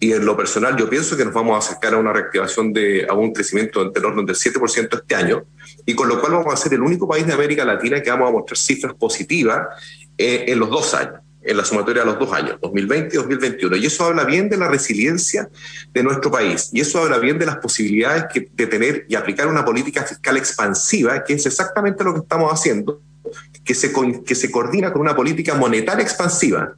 y 0.05 0.13
en 0.13 0.27
lo 0.27 0.37
personal 0.37 0.77
yo 0.77 0.91
pienso 0.91 1.17
que 1.17 1.25
nos 1.25 1.33
vamos 1.33 1.55
a 1.55 1.67
acercar 1.67 1.95
a 1.95 1.97
una 1.97 2.13
reactivación 2.13 2.75
de 2.75 3.07
a 3.09 3.15
un 3.15 3.33
crecimiento 3.33 3.81
entre 3.81 4.05
orden 4.05 4.27
del 4.27 4.37
7% 4.37 4.99
este 5.01 5.15
año, 5.15 5.47
y 5.87 5.95
con 5.95 6.09
lo 6.09 6.21
cual 6.21 6.33
vamos 6.33 6.53
a 6.53 6.59
ser 6.59 6.75
el 6.75 6.83
único 6.83 7.09
país 7.09 7.27
de 7.27 7.33
América 7.33 7.65
Latina 7.65 8.03
que 8.03 8.11
vamos 8.11 8.29
a 8.29 8.33
mostrar 8.33 8.59
cifras 8.59 8.93
positivas 8.93 9.67
eh, 10.19 10.45
en 10.49 10.59
los 10.59 10.69
dos 10.69 10.93
años, 10.93 11.21
en 11.43 11.57
la 11.57 11.65
sumatoria 11.65 12.03
de 12.03 12.11
los 12.11 12.19
dos 12.19 12.31
años, 12.35 12.59
2020 12.61 13.15
y 13.15 13.17
2021. 13.17 13.77
Y 13.77 13.87
eso 13.87 14.05
habla 14.05 14.25
bien 14.25 14.51
de 14.51 14.59
la 14.59 14.69
resiliencia 14.69 15.49
de 15.95 16.03
nuestro 16.03 16.31
país, 16.31 16.69
y 16.75 16.83
eso 16.83 17.01
habla 17.03 17.17
bien 17.17 17.39
de 17.39 17.47
las 17.47 17.57
posibilidades 17.57 18.27
que, 18.31 18.47
de 18.53 18.67
tener 18.67 19.07
y 19.09 19.15
aplicar 19.15 19.47
una 19.47 19.65
política 19.65 20.03
fiscal 20.03 20.37
expansiva, 20.37 21.25
que 21.25 21.33
es 21.33 21.47
exactamente 21.47 22.05
lo 22.05 22.13
que 22.13 22.21
estamos 22.21 22.53
haciendo 22.53 23.01
que 23.65 23.75
se, 23.75 23.93
que 24.25 24.35
se 24.35 24.51
coordina 24.51 24.93
con 24.93 25.01
una 25.01 25.17
política 25.17 25.55
monetaria 25.55 26.03
expansiva. 26.03 26.75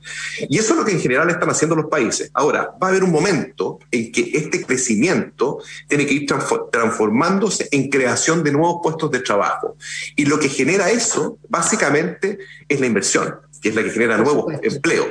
Y 0.48 0.58
eso 0.58 0.72
es 0.72 0.78
lo 0.78 0.84
que 0.84 0.92
en 0.92 1.00
general 1.00 1.28
están 1.30 1.50
haciendo 1.50 1.74
los 1.74 1.86
países. 1.86 2.30
Ahora, 2.32 2.74
va 2.80 2.86
a 2.86 2.90
haber 2.90 3.04
un 3.04 3.10
momento 3.10 3.80
en 3.90 4.12
que 4.12 4.30
este 4.34 4.64
crecimiento 4.64 5.58
tiene 5.88 6.06
que 6.06 6.14
ir 6.14 6.26
transformándose 6.70 7.68
en 7.72 7.88
creación 7.88 8.42
de 8.42 8.52
nuevos 8.52 8.80
puestos 8.82 9.10
de 9.10 9.20
trabajo. 9.20 9.76
Y 10.14 10.26
lo 10.26 10.38
que 10.38 10.48
genera 10.48 10.90
eso, 10.90 11.38
básicamente, 11.48 12.38
es 12.68 12.80
la 12.80 12.86
inversión, 12.86 13.36
que 13.60 13.70
es 13.70 13.74
la 13.74 13.82
que 13.82 13.90
genera 13.90 14.16
nuevos 14.18 14.46
empleos. 14.62 15.08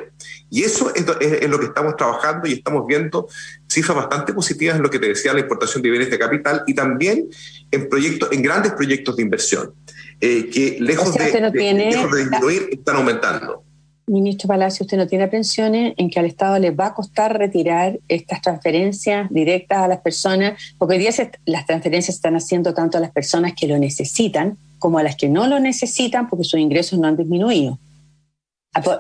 Y 0.50 0.64
eso 0.64 0.94
es, 0.96 1.06
es, 1.20 1.50
lo 1.50 1.60
que 1.60 1.66
estamos 1.66 1.96
trabajando 1.98 2.48
y 2.48 2.54
estamos 2.54 2.86
viendo 2.88 3.28
cifras 3.68 3.98
bastante 3.98 4.32
positivas 4.34 4.78
en 4.78 4.84
lo 4.84 4.90
que 4.90 5.00
te 5.00 5.08
decía 5.08 5.34
la 5.34 5.40
importación 5.40 5.82
de 5.82 5.90
bienes 5.90 6.10
de 6.10 6.20
capital 6.20 6.64
y 6.68 6.74
también 6.74 7.28
en 7.72 7.90
proyectos, 7.90 8.32
en 8.32 8.42
grandes 8.42 8.72
proyectos 8.74 9.18
de 9.18 9.24
inversión. 9.24 9.74
Eh, 10.26 10.50
que 10.50 10.78
lejos, 10.80 11.14
de, 11.14 11.26
disminuir 12.18 12.70
están 12.72 12.96
aumentando. 12.96 13.64
Ministro 14.08 14.48
Palacio, 14.48 14.84
usted 14.84 14.98
no 14.98 15.06
tiene 15.06 15.28
pensiones 15.28 15.94
en 15.98 16.10
que 16.10 16.20
al 16.20 16.26
Estado 16.26 16.58
le 16.58 16.72
va 16.72 16.88
a 16.88 16.94
costar 16.96 17.38
retirar 17.38 18.00
estas 18.08 18.42
transferencias 18.42 19.30
directas 19.30 19.80
a 19.80 19.88
las 19.88 20.00
personas, 20.00 20.60
porque 20.80 20.96
hoy 20.96 21.00
día 21.00 21.12
las 21.46 21.66
transferencias 21.68 22.16
se 22.16 22.18
están 22.18 22.36
haciendo 22.36 22.74
tanto 22.74 22.98
a 22.98 23.02
las 23.02 23.12
personas 23.12 23.54
que 23.54 23.68
lo 23.68 23.78
necesitan 23.78 24.58
como 24.80 24.98
a 24.98 25.04
las 25.04 25.16
que 25.16 25.30
no 25.30 25.48
lo 25.48 25.60
necesitan 25.60 26.28
porque 26.28 26.44
sus 26.44 26.60
ingresos 26.60 26.98
no 26.98 27.08
han 27.08 27.18
disminuido. 27.18 27.78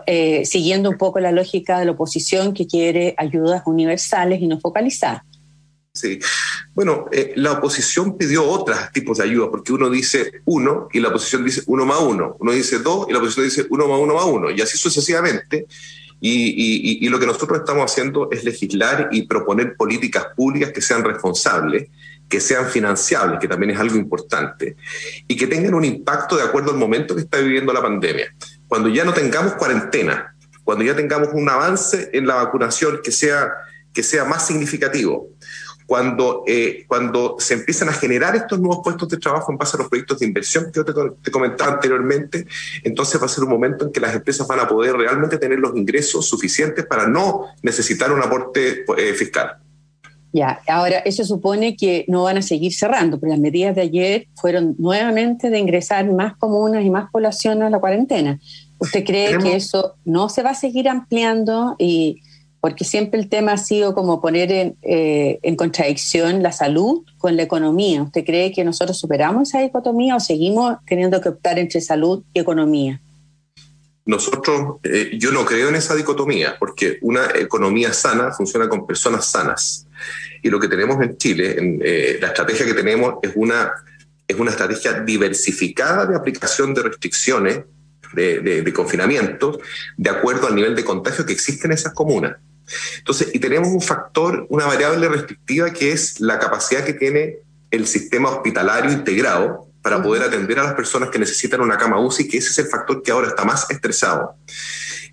Eh, 0.05 0.46
siguiendo 0.46 0.89
un 0.89 0.98
poco 0.98 1.20
la 1.20 1.32
lógica 1.32 1.79
de 1.79 1.86
la 1.86 1.91
oposición 1.91 2.53
que 2.53 2.65
quiere 2.67 3.15
ayudas 3.17 3.63
universales 3.65 4.41
y 4.41 4.48
no 4.48 4.60
focalizadas. 4.60 5.24
Sí, 5.96 6.20
Bueno, 6.74 7.06
eh, 7.14 7.32
la 7.38 7.54
oposición 7.54 8.18
pidió 8.18 8.44
otros 8.44 8.78
tipos 8.92 9.18
de 9.18 9.24
ayuda, 9.24 9.50
porque 9.50 9.72
uno 9.72 9.90
dice 9.90 10.42
uno 10.44 10.90
y 10.92 11.00
la 11.00 11.08
oposición 11.08 11.46
dice 11.46 11.64
uno 11.68 11.86
más 11.86 12.02
uno, 12.02 12.36
uno 12.38 12.52
dice 12.52 12.80
dos 12.80 13.08
y 13.10 13.14
la 13.14 13.20
oposición 13.20 13.46
dice 13.46 13.66
uno 13.70 13.88
más 13.88 14.00
uno 14.00 14.14
más 14.14 14.25
uno, 14.25 14.52
y 14.52 14.62
así 14.62 14.78
sucesivamente. 14.78 15.68
Y, 16.20 17.06
y, 17.06 17.10
lo 17.10 17.20
que 17.20 17.28
nosotros 17.28 17.60
estamos 17.60 17.92
haciendo 17.92 18.30
es 18.32 18.44
legislar 18.44 19.10
y 19.12 19.28
proponer 19.28 19.75
políticas 19.75 20.28
públicas 20.36 20.72
que 20.72 20.82
sean 20.82 21.04
responsables, 21.04 21.90
que 22.28 22.40
sean 22.40 22.68
financiables, 22.68 23.40
que 23.40 23.48
también 23.48 23.72
es 23.72 23.80
algo 23.80 23.96
importante, 23.96 24.75
y 25.28 25.36
que 25.36 25.46
tengan 25.46 25.75
un 25.75 25.86
impacto 25.86 26.36
de 26.36 26.44
acuerdo 26.44 26.72
al 26.72 26.78
momento 26.78 27.16
que 27.16 27.22
está 27.22 27.38
viviendo 27.40 27.72
la 27.72 27.82
pandemia. 27.82 28.34
Cuando 28.68 28.90
ya 28.90 29.04
no 29.04 29.14
tengamos 29.14 29.54
cuarentena, 29.54 30.36
cuando 30.64 30.84
ya 30.84 30.96
tengamos 30.96 31.30
un 31.34 31.48
avance 31.48 32.10
en 32.14 32.25
la 32.25 32.36
vacunación 32.36 33.02
que 33.04 33.12
sea, 33.12 33.52
que 33.94 34.02
sea 34.02 34.25
más 34.25 34.48
significativo, 34.48 35.30
cuando, 35.86 36.44
eh, 36.48 36.86
cuando 36.88 37.36
se 37.39 37.54
empiezan 37.54 37.89
a 37.89 37.94
generar 37.94 38.36
estos 38.36 38.60
nuevos 38.60 38.80
puestos 38.84 39.08
de 39.10 39.18
trabajo 39.18 39.51
en 39.51 39.58
base 39.58 39.77
a 39.77 39.80
los 39.80 39.89
proyectos 39.89 40.20
de 40.20 40.25
inversión 40.25 40.65
que 40.65 40.80
yo 40.80 40.86
te, 41.22 41.32
comentaba 41.32 41.74
anteriormente, 41.74 42.46
entonces 42.84 43.22
va 43.22 43.25
a 43.25 43.30
ser 43.30 43.44
un 43.44 43.51
momento 43.51 43.86
en 43.86 43.92
que 43.92 44.00
las 44.00 44.15
empresas 44.15 44.48
van 44.48 44.60
a 44.60 44.68
poder 44.68 44.96
realmente 44.96 45.38
tener 45.38 45.60
los 45.60 45.75
ingresos 45.75 46.27
suficientes 46.27 46.86
para 46.86 47.08
no 47.08 47.46
necesitar 47.62 48.12
un 48.12 48.22
aporte 48.22 48.86
eh, 48.98 49.13
fiscal. 49.13 49.58
Ya, 50.34 50.60
ahora 50.68 50.98
eso 51.00 51.24
supone 51.24 51.77
que 51.77 52.04
no 52.10 52.24
van 52.24 52.38
a 52.38 52.42
seguir 52.42 52.74
cerrando, 52.74 53.20
pero 53.20 53.32
las 53.32 53.39
medidas 53.39 53.74
de 53.74 53.84
ayer 53.84 54.27
fueron 54.36 54.75
nuevamente 54.77 55.50
de 55.50 55.60
ingresar 55.60 56.12
más 56.12 56.36
comunas 56.36 56.84
y 56.84 56.89
más 56.89 57.10
población 57.10 57.62
a 57.62 57.70
la 57.70 57.80
cuarentena. 57.80 58.38
¿Usted 58.77 59.06
cree 59.06 59.38
que 59.38 59.56
eso 59.56 59.96
no 60.04 60.27
se 60.27 60.44
va 60.44 60.50
a 60.50 60.56
seguir 60.56 60.89
ampliando 60.89 61.77
y 61.80 62.22
porque 62.65 62.84
siempre 62.84 63.19
el 63.19 63.29
tema 63.29 63.51
ha 63.51 63.57
sido 63.60 63.93
como 63.93 64.19
poner 64.19 64.75
eh, 64.81 65.39
en, 65.43 65.55
contradicción 65.55 66.41
la 66.41 66.51
salud 66.51 67.03
con 67.19 67.38
la 67.38 67.43
economía. 67.43 68.01
¿Usted 68.01 68.25
cree 68.25 68.51
que 68.51 68.63
nosotros 68.63 68.98
superamos 68.98 69.50
esa 69.50 69.60
dicotomía 69.60 70.15
o 70.15 70.19
seguimos 70.19 70.77
teniendo 70.88 71.22
que 71.22 71.29
optar 71.29 71.60
entre 71.60 71.79
salud 71.79 72.24
y 72.34 72.39
economía? 72.39 73.00
Nosotros, 74.07 74.77
eh, 74.81 75.12
yo 75.13 75.31
no 75.31 75.45
creo 75.45 75.69
en 75.69 75.75
esa 75.75 75.93
dicotomía, 75.93 76.55
porque 76.57 76.98
una 77.03 77.27
economía 77.36 77.93
sana 77.93 78.31
funciona 78.31 78.67
con 78.67 78.88
personas 78.88 79.27
sanas. 79.27 79.86
Y 80.41 80.50
lo 80.50 80.60
que 80.60 80.67
tenemos 80.67 81.00
en 81.03 81.17
Chile, 81.17 81.55
eh, 81.84 82.17
la 82.19 82.29
estrategia 82.29 82.65
que 82.65 82.74
tenemos 82.74 83.17
es 83.22 83.31
una, 83.36 83.74
es 84.27 84.39
una 84.39 84.50
estrategia 84.50 85.01
diversificada 85.01 86.07
de 86.07 86.15
aplicación 86.15 86.74
de 86.74 86.81
restricciones, 86.81 87.60
de, 88.13 88.39
de, 88.39 88.62
de 88.63 88.74
confinamientos, 88.74 89.60
de 89.98 90.10
acuerdo 90.10 90.48
al 90.48 90.55
nivel 90.55 90.75
de 90.75 90.84
contagio 90.84 91.27
que 91.27 91.34
existe 91.34 91.67
en 91.67 91.74
esas 91.74 91.93
comunas. 91.93 92.38
Entonces, 92.98 93.29
y 93.34 93.39
tenemos 93.39 93.69
un 93.69 93.81
factor, 93.81 94.45
una 94.50 94.65
variable 94.65 95.07
restrictiva 95.10 95.72
que 95.72 95.91
es 95.91 96.19
la 96.19 96.39
capacidad 96.39 96.84
que 96.84 96.93
tiene 96.93 97.39
el 97.72 97.88
sistema 97.88 98.29
hospitalario 98.29 98.91
integrado 98.91 99.67
para 99.81 100.01
poder 100.01 100.24
atender 100.24 100.60
a 100.60 100.63
las 100.63 100.74
personas 100.74 101.10
que 101.10 101.19
necesitan 101.19 101.62
una 101.62 101.77
cama 101.77 102.00
UCI, 102.00 102.27
que 102.27 102.38
ese 102.38 102.50
es 102.50 102.57
el 102.60 102.67
factor 102.67 103.03
que 103.03 103.12
ahora 103.12 103.27
está 103.27 103.45
más 103.45 103.69
estresado. 103.69 104.36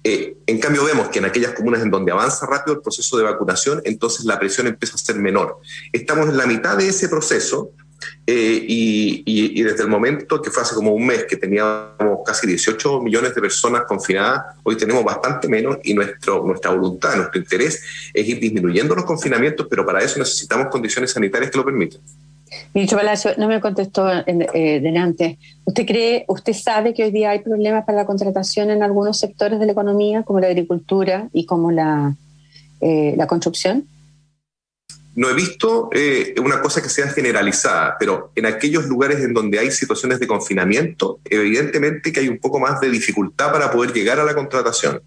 Eh, 0.04 0.36
en 0.46 0.58
cambio, 0.58 0.84
vemos 0.84 1.08
que 1.08 1.18
en 1.18 1.26
aquellas 1.26 1.52
comunas 1.52 1.82
en 1.82 1.90
donde 1.90 2.10
avanza 2.10 2.46
rápido 2.46 2.76
el 2.76 2.82
proceso 2.82 3.16
de 3.18 3.24
vacunación, 3.24 3.82
entonces 3.84 4.24
la 4.24 4.38
presión 4.38 4.66
empieza 4.66 4.94
a 4.94 4.98
ser 4.98 5.16
menor. 5.16 5.58
Estamos 5.92 6.28
en 6.28 6.36
la 6.36 6.46
mitad 6.46 6.76
de 6.76 6.88
ese 6.88 7.08
proceso 7.08 7.72
eh, 8.26 8.64
y, 8.66 9.62
desde 9.62 9.82
el 9.82 9.88
momento 9.88 10.40
que 10.40 10.50
fue 10.50 10.62
hace 10.62 10.74
como 10.74 10.92
un 10.92 11.06
mes 11.06 11.24
que 11.28 11.36
teníamos 11.36 12.20
casi 12.24 12.46
18 12.46 13.00
millones 13.00 13.34
de 13.34 13.40
personas 13.40 13.82
confinadas, 13.82 14.56
hoy 14.62 14.76
tenemos 14.76 15.04
bastante 15.04 15.48
menos 15.48 15.78
y 15.82 15.94
nuestro, 15.94 16.44
nuestra 16.44 16.72
voluntad, 16.72 17.16
nuestro 17.16 17.40
interés 17.40 17.82
es 18.12 18.28
ir 18.28 18.40
disminuyendo 18.40 18.94
los 18.94 19.04
confinamientos, 19.04 19.66
pero 19.68 19.84
para 19.84 20.02
eso 20.02 20.18
necesitamos 20.18 20.68
condiciones 20.68 21.10
sanitarias 21.12 21.50
que 21.50 21.58
lo 21.58 21.64
permitan. 21.64 22.00
Ministro 22.74 22.98
Palacio, 22.98 23.32
no 23.38 23.48
me 23.48 23.60
contestó 23.60 24.08
eh, 24.10 24.80
delante. 24.80 25.38
¿Usted 25.64 25.86
cree, 25.86 26.24
usted 26.28 26.52
sabe 26.52 26.94
que 26.94 27.04
hoy 27.04 27.10
día 27.10 27.30
hay 27.30 27.40
problemas 27.40 27.84
para 27.84 27.98
la 27.98 28.06
contratación 28.06 28.70
en 28.70 28.82
algunos 28.82 29.18
sectores 29.18 29.58
de 29.58 29.66
la 29.66 29.72
economía, 29.72 30.22
como 30.22 30.40
la 30.40 30.48
agricultura 30.48 31.28
y 31.32 31.46
como 31.46 31.70
la, 31.70 32.14
eh, 32.80 33.14
la 33.16 33.26
construcción? 33.26 33.86
No 35.14 35.28
he 35.28 35.34
visto 35.34 35.90
eh, 35.92 36.34
una 36.42 36.62
cosa 36.62 36.82
que 36.82 36.88
sea 36.88 37.08
generalizada, 37.08 37.96
pero 37.98 38.32
en 38.34 38.46
aquellos 38.46 38.86
lugares 38.86 39.20
en 39.20 39.34
donde 39.34 39.58
hay 39.58 39.70
situaciones 39.70 40.18
de 40.20 40.26
confinamiento, 40.26 41.20
evidentemente 41.24 42.12
que 42.12 42.20
hay 42.20 42.28
un 42.28 42.38
poco 42.38 42.58
más 42.58 42.80
de 42.80 42.88
dificultad 42.88 43.52
para 43.52 43.70
poder 43.70 43.92
llegar 43.92 44.18
a 44.20 44.24
la 44.24 44.34
contratación. 44.34 45.02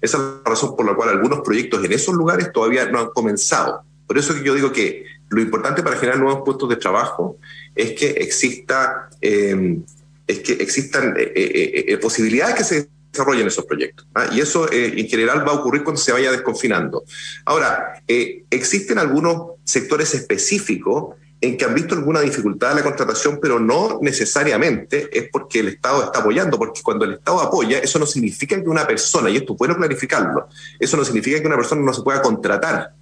Esa 0.00 0.16
es 0.16 0.22
la 0.22 0.50
razón 0.50 0.76
por 0.76 0.86
la 0.86 0.94
cual 0.94 1.08
algunos 1.08 1.40
proyectos 1.40 1.84
en 1.84 1.92
esos 1.92 2.14
lugares 2.14 2.52
todavía 2.52 2.86
no 2.86 3.00
han 3.00 3.08
comenzado. 3.08 3.82
Por 4.06 4.16
eso 4.16 4.34
que 4.34 4.44
yo 4.44 4.54
digo 4.54 4.72
que 4.72 5.04
lo 5.30 5.40
importante 5.40 5.82
para 5.82 5.96
generar 5.96 6.20
nuevos 6.20 6.42
puestos 6.44 6.68
de 6.68 6.76
trabajo 6.76 7.36
es 7.74 7.92
que 7.92 8.10
exista, 8.10 9.10
eh, 9.20 9.78
es 10.26 10.38
que 10.38 10.52
existan 10.52 11.14
eh, 11.16 11.98
posibilidades 12.00 12.54
que 12.54 12.64
se 12.64 12.88
desarrollen 13.12 13.46
esos 13.46 13.64
proyectos. 13.64 14.06
¿ah? 14.14 14.28
Y 14.32 14.40
eso 14.40 14.70
eh, 14.70 14.94
en 14.96 15.08
general 15.08 15.46
va 15.46 15.52
a 15.52 15.56
ocurrir 15.56 15.82
cuando 15.84 16.00
se 16.00 16.12
vaya 16.12 16.30
desconfinando. 16.30 17.04
Ahora, 17.44 18.02
eh, 18.06 18.44
existen 18.50 18.98
algunos 18.98 19.52
sectores 19.64 20.14
específicos 20.14 21.16
en 21.40 21.56
que 21.56 21.64
han 21.64 21.74
visto 21.74 21.94
alguna 21.94 22.20
dificultad 22.20 22.72
en 22.72 22.78
la 22.78 22.82
contratación, 22.82 23.38
pero 23.40 23.60
no 23.60 24.00
necesariamente 24.02 25.08
es 25.12 25.28
porque 25.30 25.60
el 25.60 25.68
Estado 25.68 26.04
está 26.04 26.18
apoyando, 26.18 26.58
porque 26.58 26.82
cuando 26.82 27.04
el 27.04 27.14
Estado 27.14 27.40
apoya, 27.40 27.78
eso 27.78 27.98
no 27.98 28.06
significa 28.06 28.60
que 28.60 28.68
una 28.68 28.86
persona, 28.86 29.30
y 29.30 29.36
esto 29.36 29.52
es 29.52 29.58
bueno 29.58 29.76
clarificarlo, 29.76 30.48
eso 30.80 30.96
no 30.96 31.04
significa 31.04 31.40
que 31.40 31.46
una 31.46 31.56
persona 31.56 31.82
no 31.82 31.94
se 31.94 32.02
pueda 32.02 32.20
contratar 32.22 32.92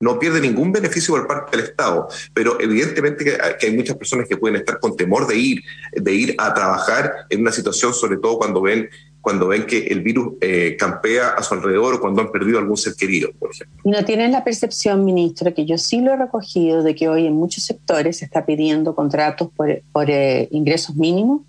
no 0.00 0.18
pierde 0.18 0.40
ningún 0.40 0.70
beneficio 0.70 1.14
por 1.14 1.26
parte 1.26 1.56
del 1.56 1.66
Estado, 1.66 2.08
pero 2.34 2.60
evidentemente 2.60 3.24
que, 3.24 3.66
hay 3.66 3.76
muchas 3.76 3.96
personas 3.96 4.28
que 4.28 4.36
pueden 4.36 4.56
estar 4.56 4.78
con 4.78 4.96
temor 4.96 5.26
de 5.26 5.36
ir, 5.36 5.62
de 5.92 6.12
ir 6.12 6.34
a 6.38 6.52
trabajar 6.52 7.26
en 7.30 7.40
una 7.40 7.52
situación, 7.52 7.94
sobre 7.94 8.18
todo 8.18 8.38
cuando 8.38 8.60
ven 8.60 8.90
cuando 9.24 9.48
ven 9.48 9.64
que 9.64 9.86
el 9.86 10.02
virus 10.02 10.34
eh, 10.42 10.76
campea 10.78 11.30
a 11.30 11.42
su 11.42 11.54
alrededor 11.54 11.94
o 11.94 12.00
cuando 12.00 12.20
han 12.20 12.30
perdido 12.30 12.58
algún 12.58 12.76
ser 12.76 12.94
querido, 12.94 13.32
por 13.38 13.50
ejemplo. 13.50 13.80
¿Y 13.82 13.90
no 13.90 14.04
tienen 14.04 14.32
la 14.32 14.44
percepción, 14.44 15.02
ministro, 15.02 15.54
que 15.54 15.64
yo 15.64 15.78
sí 15.78 16.02
lo 16.02 16.12
he 16.12 16.16
recogido, 16.18 16.82
de 16.82 16.94
que 16.94 17.08
hoy 17.08 17.26
en 17.26 17.32
muchos 17.32 17.64
sectores 17.64 18.18
se 18.18 18.26
está 18.26 18.44
pidiendo 18.44 18.94
contratos 18.94 19.48
por, 19.56 20.10
eh, 20.10 20.48
ingresos 20.50 20.94
mínimos 20.94 21.40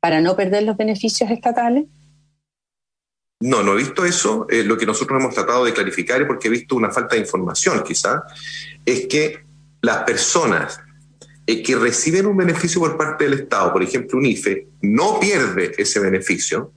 para 0.00 0.20
no 0.20 0.34
perder 0.34 0.64
los 0.64 0.76
beneficios 0.76 1.30
estatales? 1.30 1.84
No, 3.38 3.62
no 3.62 3.74
he 3.74 3.76
visto 3.76 4.04
eso. 4.04 4.48
Eh, 4.50 4.64
lo 4.64 4.76
que 4.76 4.84
nosotros 4.84 5.20
hemos 5.20 5.32
tratado 5.32 5.64
de 5.64 5.72
clarificar, 5.72 6.20
y 6.20 6.24
porque 6.24 6.48
he 6.48 6.50
visto 6.50 6.74
una 6.74 6.90
falta 6.90 7.14
de 7.14 7.20
información 7.20 7.84
quizá, 7.86 8.24
es 8.84 9.06
que 9.06 9.44
las 9.80 10.02
personas 10.02 10.80
que 11.46 11.76
reciben 11.76 12.26
un 12.26 12.36
beneficio 12.36 12.80
por 12.80 12.96
parte 12.96 13.24
del 13.24 13.34
Estado, 13.34 13.72
por 13.72 13.82
ejemplo 13.82 14.18
un 14.18 14.26
IFE, 14.26 14.66
no 14.80 15.20
pierde 15.20 15.72
ese 15.78 16.00
beneficio, 16.00 16.72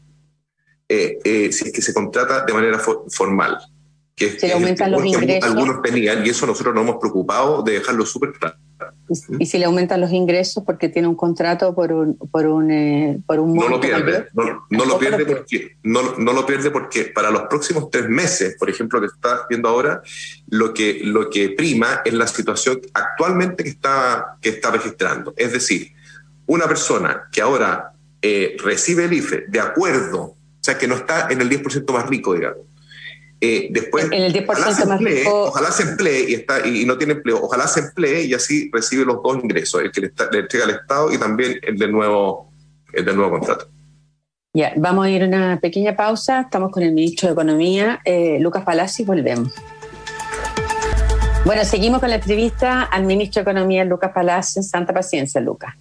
eh, 0.87 1.19
eh, 1.23 1.51
si 1.51 1.65
es 1.65 1.73
que 1.73 1.81
se 1.81 1.93
contrata 1.93 2.45
de 2.45 2.53
manera 2.53 2.79
formal. 2.79 3.57
Que 4.15 4.39
se 4.39 4.47
le 4.47 4.53
aumentan 4.53 4.91
los 4.91 5.03
ingresos. 5.03 5.49
Algunos 5.49 5.81
tenían, 5.81 6.25
y 6.25 6.29
eso 6.29 6.45
nosotros 6.45 6.73
nos 6.73 6.83
hemos 6.83 6.97
preocupado 6.97 7.63
de 7.63 7.73
dejarlo 7.73 8.05
súper 8.05 8.31
claro. 8.31 8.55
¿Y, 9.39 9.45
si 9.45 9.57
le 9.57 9.65
aumentan 9.65 10.01
los 10.01 10.11
ingresos 10.11 10.63
porque 10.65 10.89
tiene 10.89 11.07
un 11.07 11.15
contrato 11.15 11.73
por 11.73 11.93
un 11.93 12.17
por 12.17 12.47
un, 12.47 12.71
eh, 12.71 13.19
por 13.25 13.39
un 13.39 13.55
no 13.55 13.69
lo 13.69 13.79
pierde 13.79 14.25
no, 14.33 14.85
lo 14.85 14.99
pierde 14.99 15.25
porque 15.25 15.77
no, 15.83 16.17
no, 16.17 16.33
lo 16.33 16.45
pierde 16.45 16.71
porque 16.71 17.05
para 17.05 17.29
los 17.29 17.43
próximos 17.43 17.89
tres 17.89 18.09
meses 18.09 18.55
por 18.57 18.69
ejemplo 18.69 18.99
que 18.99 19.07
está 19.07 19.45
viendo 19.47 19.69
ahora 19.69 20.01
lo 20.49 20.73
que 20.73 21.01
lo 21.03 21.29
que 21.29 21.51
prima 21.51 22.01
es 22.03 22.13
la 22.13 22.27
situación 22.27 22.81
actualmente 22.93 23.63
que 23.63 23.69
está 23.69 24.37
que 24.41 24.49
está 24.49 24.71
registrando 24.71 25.33
es 25.37 25.53
decir 25.53 25.93
una 26.47 26.67
persona 26.67 27.29
que 27.31 27.41
ahora 27.41 27.93
eh, 28.21 28.57
recibe 28.61 29.05
el 29.05 29.13
IFE 29.13 29.45
de 29.47 29.59
acuerdo 29.59 30.35
sea, 30.65 30.77
que 30.77 30.87
no 30.87 30.95
está 30.95 31.27
en 31.29 31.41
el 31.41 31.49
10% 31.49 31.91
más 31.93 32.07
rico, 32.07 32.33
digamos. 32.33 32.59
Eh, 33.41 33.67
después, 33.69 34.05
en 34.05 34.23
el 34.23 34.33
10% 34.33 34.45
ojalá 34.47 34.73
se, 34.73 34.83
emplee, 34.83 34.87
más 34.87 34.99
rico. 35.23 35.43
ojalá 35.43 35.71
se 35.71 35.83
emplee 35.83 36.25
y, 36.29 36.33
está, 36.33 36.65
y, 36.65 36.85
no 36.85 36.97
tiene 36.97 37.13
empleo, 37.13 37.39
ojalá 37.43 37.67
se 37.67 37.81
emplee 37.81 38.23
y 38.23 38.33
así 38.33 38.69
recibe 38.73 39.05
los 39.05 39.21
dos 39.21 39.37
ingresos, 39.43 39.81
el 39.81 39.91
que 39.91 40.01
le, 40.01 40.39
entrega 40.39 40.65
al 40.65 40.71
Estado 40.71 41.11
y 41.11 41.17
también 41.17 41.59
el 41.61 41.77
del 41.77 41.91
nuevo, 41.91 42.51
el 42.93 43.05
del 43.05 43.15
nuevo 43.15 43.31
contrato. 43.31 43.67
Ya, 44.53 44.71
vamos 44.77 45.05
a 45.05 45.09
ir 45.09 45.21
a 45.21 45.27
una 45.27 45.59
pequeña 45.59 45.97
pausa. 45.97 46.41
Estamos 46.41 46.71
con 46.71 46.81
el 46.81 46.93
ministro 46.93 47.27
de 47.27 47.33
Economía, 47.33 47.99
eh, 48.05 48.37
Lucas 48.39 48.63
Palacio, 48.63 49.03
y 49.03 49.05
volvemos. 49.05 49.53
Bueno, 51.45 51.63
seguimos 51.65 51.99
con 51.99 52.09
la 52.09 52.15
entrevista 52.15 52.83
al 52.83 53.03
ministro 53.03 53.43
de 53.43 53.51
Economía, 53.51 53.83
Lucas 53.83 54.11
Palacio. 54.13 54.63
Santa 54.63 54.93
paciencia, 54.93 55.41
Lucas. 55.41 55.75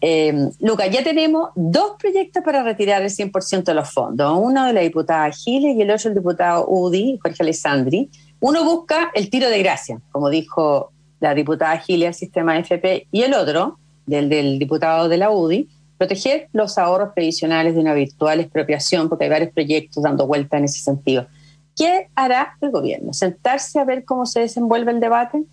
Eh, 0.00 0.50
Lucas, 0.60 0.90
ya 0.90 1.02
tenemos 1.02 1.50
dos 1.54 1.92
proyectos 1.98 2.42
para 2.44 2.62
retirar 2.62 3.02
el 3.02 3.10
100% 3.10 3.64
de 3.64 3.74
los 3.74 3.90
fondos. 3.90 4.38
Uno 4.40 4.66
de 4.66 4.72
la 4.72 4.80
diputada 4.80 5.30
Giles 5.30 5.76
y 5.76 5.82
el 5.82 5.90
otro 5.90 6.10
del 6.10 6.18
diputado 6.18 6.66
UDI, 6.68 7.18
Jorge 7.22 7.42
Alessandri. 7.42 8.10
Uno 8.40 8.64
busca 8.64 9.10
el 9.14 9.30
tiro 9.30 9.48
de 9.48 9.58
gracia, 9.58 10.00
como 10.12 10.30
dijo 10.30 10.92
la 11.20 11.34
diputada 11.34 11.78
Giles 11.78 12.08
al 12.08 12.14
sistema 12.14 12.58
FP, 12.58 13.08
y 13.10 13.22
el 13.22 13.34
otro, 13.34 13.78
del, 14.06 14.28
del 14.28 14.58
diputado 14.58 15.08
de 15.08 15.16
la 15.16 15.30
UDI, 15.30 15.68
proteger 15.98 16.48
los 16.52 16.78
ahorros 16.78 17.12
previsionales 17.12 17.74
de 17.74 17.80
una 17.80 17.94
virtual 17.94 18.38
expropiación, 18.38 19.08
porque 19.08 19.24
hay 19.24 19.30
varios 19.30 19.52
proyectos 19.52 20.02
dando 20.02 20.28
vuelta 20.28 20.56
en 20.56 20.64
ese 20.64 20.78
sentido. 20.80 21.26
¿Qué 21.74 22.08
hará 22.14 22.56
el 22.60 22.70
gobierno? 22.70 23.12
¿Sentarse 23.12 23.80
a 23.80 23.84
ver 23.84 24.04
cómo 24.04 24.26
se 24.26 24.40
desenvuelve 24.40 24.92
el 24.92 25.00
debate? 25.00 25.44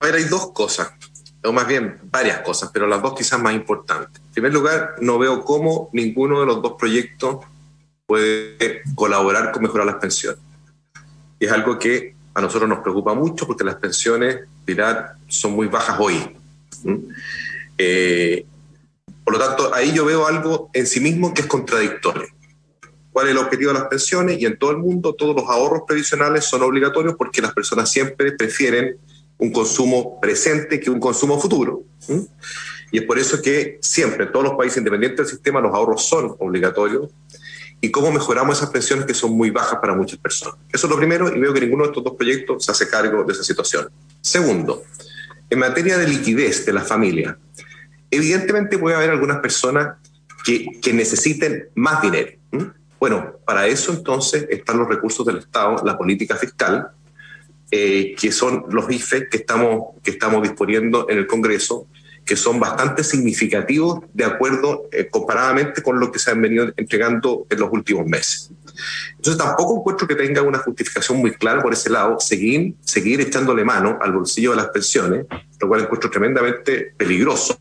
A 0.00 0.06
ver, 0.06 0.16
hay 0.16 0.24
dos 0.24 0.52
cosas, 0.52 0.92
o 1.42 1.52
más 1.52 1.66
bien 1.66 1.98
varias 2.10 2.40
cosas, 2.40 2.70
pero 2.72 2.86
las 2.86 3.02
dos 3.02 3.14
quizás 3.14 3.40
más 3.40 3.54
importantes. 3.54 4.20
En 4.26 4.32
primer 4.32 4.52
lugar, 4.52 4.96
no 5.00 5.18
veo 5.18 5.44
cómo 5.44 5.90
ninguno 5.92 6.40
de 6.40 6.46
los 6.46 6.62
dos 6.62 6.74
proyectos 6.78 7.44
puede 8.06 8.82
colaborar 8.94 9.52
con 9.52 9.62
mejorar 9.62 9.86
las 9.86 9.96
pensiones. 9.96 10.40
Y 11.38 11.46
es 11.46 11.52
algo 11.52 11.78
que 11.78 12.14
a 12.34 12.40
nosotros 12.40 12.68
nos 12.68 12.80
preocupa 12.80 13.14
mucho 13.14 13.46
porque 13.46 13.64
las 13.64 13.76
pensiones, 13.76 14.40
dirá, 14.66 15.16
son 15.28 15.52
muy 15.52 15.68
bajas 15.68 15.96
hoy. 15.98 16.36
Eh, 17.78 18.46
por 19.24 19.34
lo 19.34 19.40
tanto, 19.40 19.74
ahí 19.74 19.92
yo 19.92 20.04
veo 20.04 20.26
algo 20.26 20.70
en 20.72 20.86
sí 20.86 21.00
mismo 21.00 21.34
que 21.34 21.42
es 21.42 21.46
contradictorio. 21.46 22.28
¿Cuál 23.10 23.28
es 23.28 23.32
el 23.32 23.38
objetivo 23.38 23.72
de 23.72 23.78
las 23.78 23.88
pensiones? 23.88 24.38
Y 24.38 24.46
en 24.46 24.58
todo 24.58 24.70
el 24.70 24.76
mundo 24.76 25.14
todos 25.14 25.34
los 25.34 25.48
ahorros 25.48 25.82
previsionales 25.86 26.44
son 26.44 26.62
obligatorios 26.62 27.14
porque 27.16 27.40
las 27.40 27.54
personas 27.54 27.90
siempre 27.90 28.32
prefieren 28.32 28.98
un 29.38 29.52
consumo 29.52 30.20
presente 30.20 30.80
que 30.80 30.90
un 30.90 31.00
consumo 31.00 31.38
futuro. 31.38 31.82
Y 32.92 32.98
es 32.98 33.04
por 33.04 33.18
eso 33.18 33.42
que 33.42 33.78
siempre 33.82 34.24
en 34.24 34.32
todos 34.32 34.44
los 34.44 34.54
países 34.54 34.78
independientes 34.78 35.18
del 35.18 35.26
sistema 35.26 35.60
los 35.60 35.74
ahorros 35.74 36.04
son 36.06 36.36
obligatorios 36.38 37.10
y 37.80 37.90
cómo 37.90 38.10
mejoramos 38.10 38.58
esas 38.58 38.70
pensiones 38.70 39.04
que 39.04 39.14
son 39.14 39.32
muy 39.32 39.50
bajas 39.50 39.78
para 39.80 39.94
muchas 39.94 40.18
personas. 40.18 40.58
Eso 40.72 40.86
es 40.86 40.90
lo 40.90 40.96
primero 40.96 41.34
y 41.34 41.38
veo 41.38 41.52
que 41.52 41.60
ninguno 41.60 41.84
de 41.84 41.90
estos 41.90 42.04
dos 42.04 42.14
proyectos 42.14 42.64
se 42.64 42.72
hace 42.72 42.88
cargo 42.88 43.24
de 43.24 43.32
esa 43.32 43.42
situación. 43.42 43.90
Segundo, 44.20 44.84
en 45.50 45.58
materia 45.58 45.98
de 45.98 46.08
liquidez 46.08 46.64
de 46.64 46.72
las 46.72 46.88
familias, 46.88 47.36
evidentemente 48.10 48.78
puede 48.78 48.96
haber 48.96 49.10
algunas 49.10 49.38
personas 49.38 49.96
que 50.44 50.92
necesiten 50.92 51.68
más 51.74 52.00
dinero. 52.00 52.30
Bueno, 52.98 53.34
para 53.44 53.66
eso 53.66 53.92
entonces 53.92 54.46
están 54.48 54.78
los 54.78 54.88
recursos 54.88 55.26
del 55.26 55.38
Estado, 55.38 55.82
la 55.84 55.98
política 55.98 56.36
fiscal, 56.36 56.92
eh, 57.70 58.14
que 58.18 58.32
son 58.32 58.64
los 58.70 58.90
IFE 58.90 59.28
que 59.28 59.38
estamos, 59.38 59.94
que 60.02 60.12
estamos 60.12 60.42
disponiendo 60.42 61.06
en 61.08 61.18
el 61.18 61.26
Congreso, 61.26 61.86
que 62.24 62.36
son 62.36 62.58
bastante 62.58 63.04
significativos 63.04 64.00
de 64.12 64.24
acuerdo 64.24 64.88
eh, 64.90 65.08
comparadamente 65.08 65.82
con 65.82 66.00
lo 66.00 66.10
que 66.10 66.18
se 66.18 66.30
han 66.30 66.42
venido 66.42 66.72
entregando 66.76 67.46
en 67.48 67.60
los 67.60 67.70
últimos 67.72 68.06
meses. 68.06 68.50
Entonces 69.16 69.38
tampoco 69.38 69.78
encuentro 69.78 70.08
que 70.08 70.16
tenga 70.16 70.42
una 70.42 70.58
justificación 70.58 71.18
muy 71.18 71.32
clara 71.32 71.62
por 71.62 71.72
ese 71.72 71.88
lado 71.88 72.18
seguir, 72.18 72.74
seguir 72.82 73.20
echándole 73.20 73.64
mano 73.64 73.98
al 74.00 74.12
bolsillo 74.12 74.50
de 74.50 74.56
las 74.56 74.68
pensiones, 74.68 75.26
lo 75.60 75.68
cual 75.68 75.82
encuentro 75.82 76.10
tremendamente 76.10 76.92
peligroso 76.96 77.58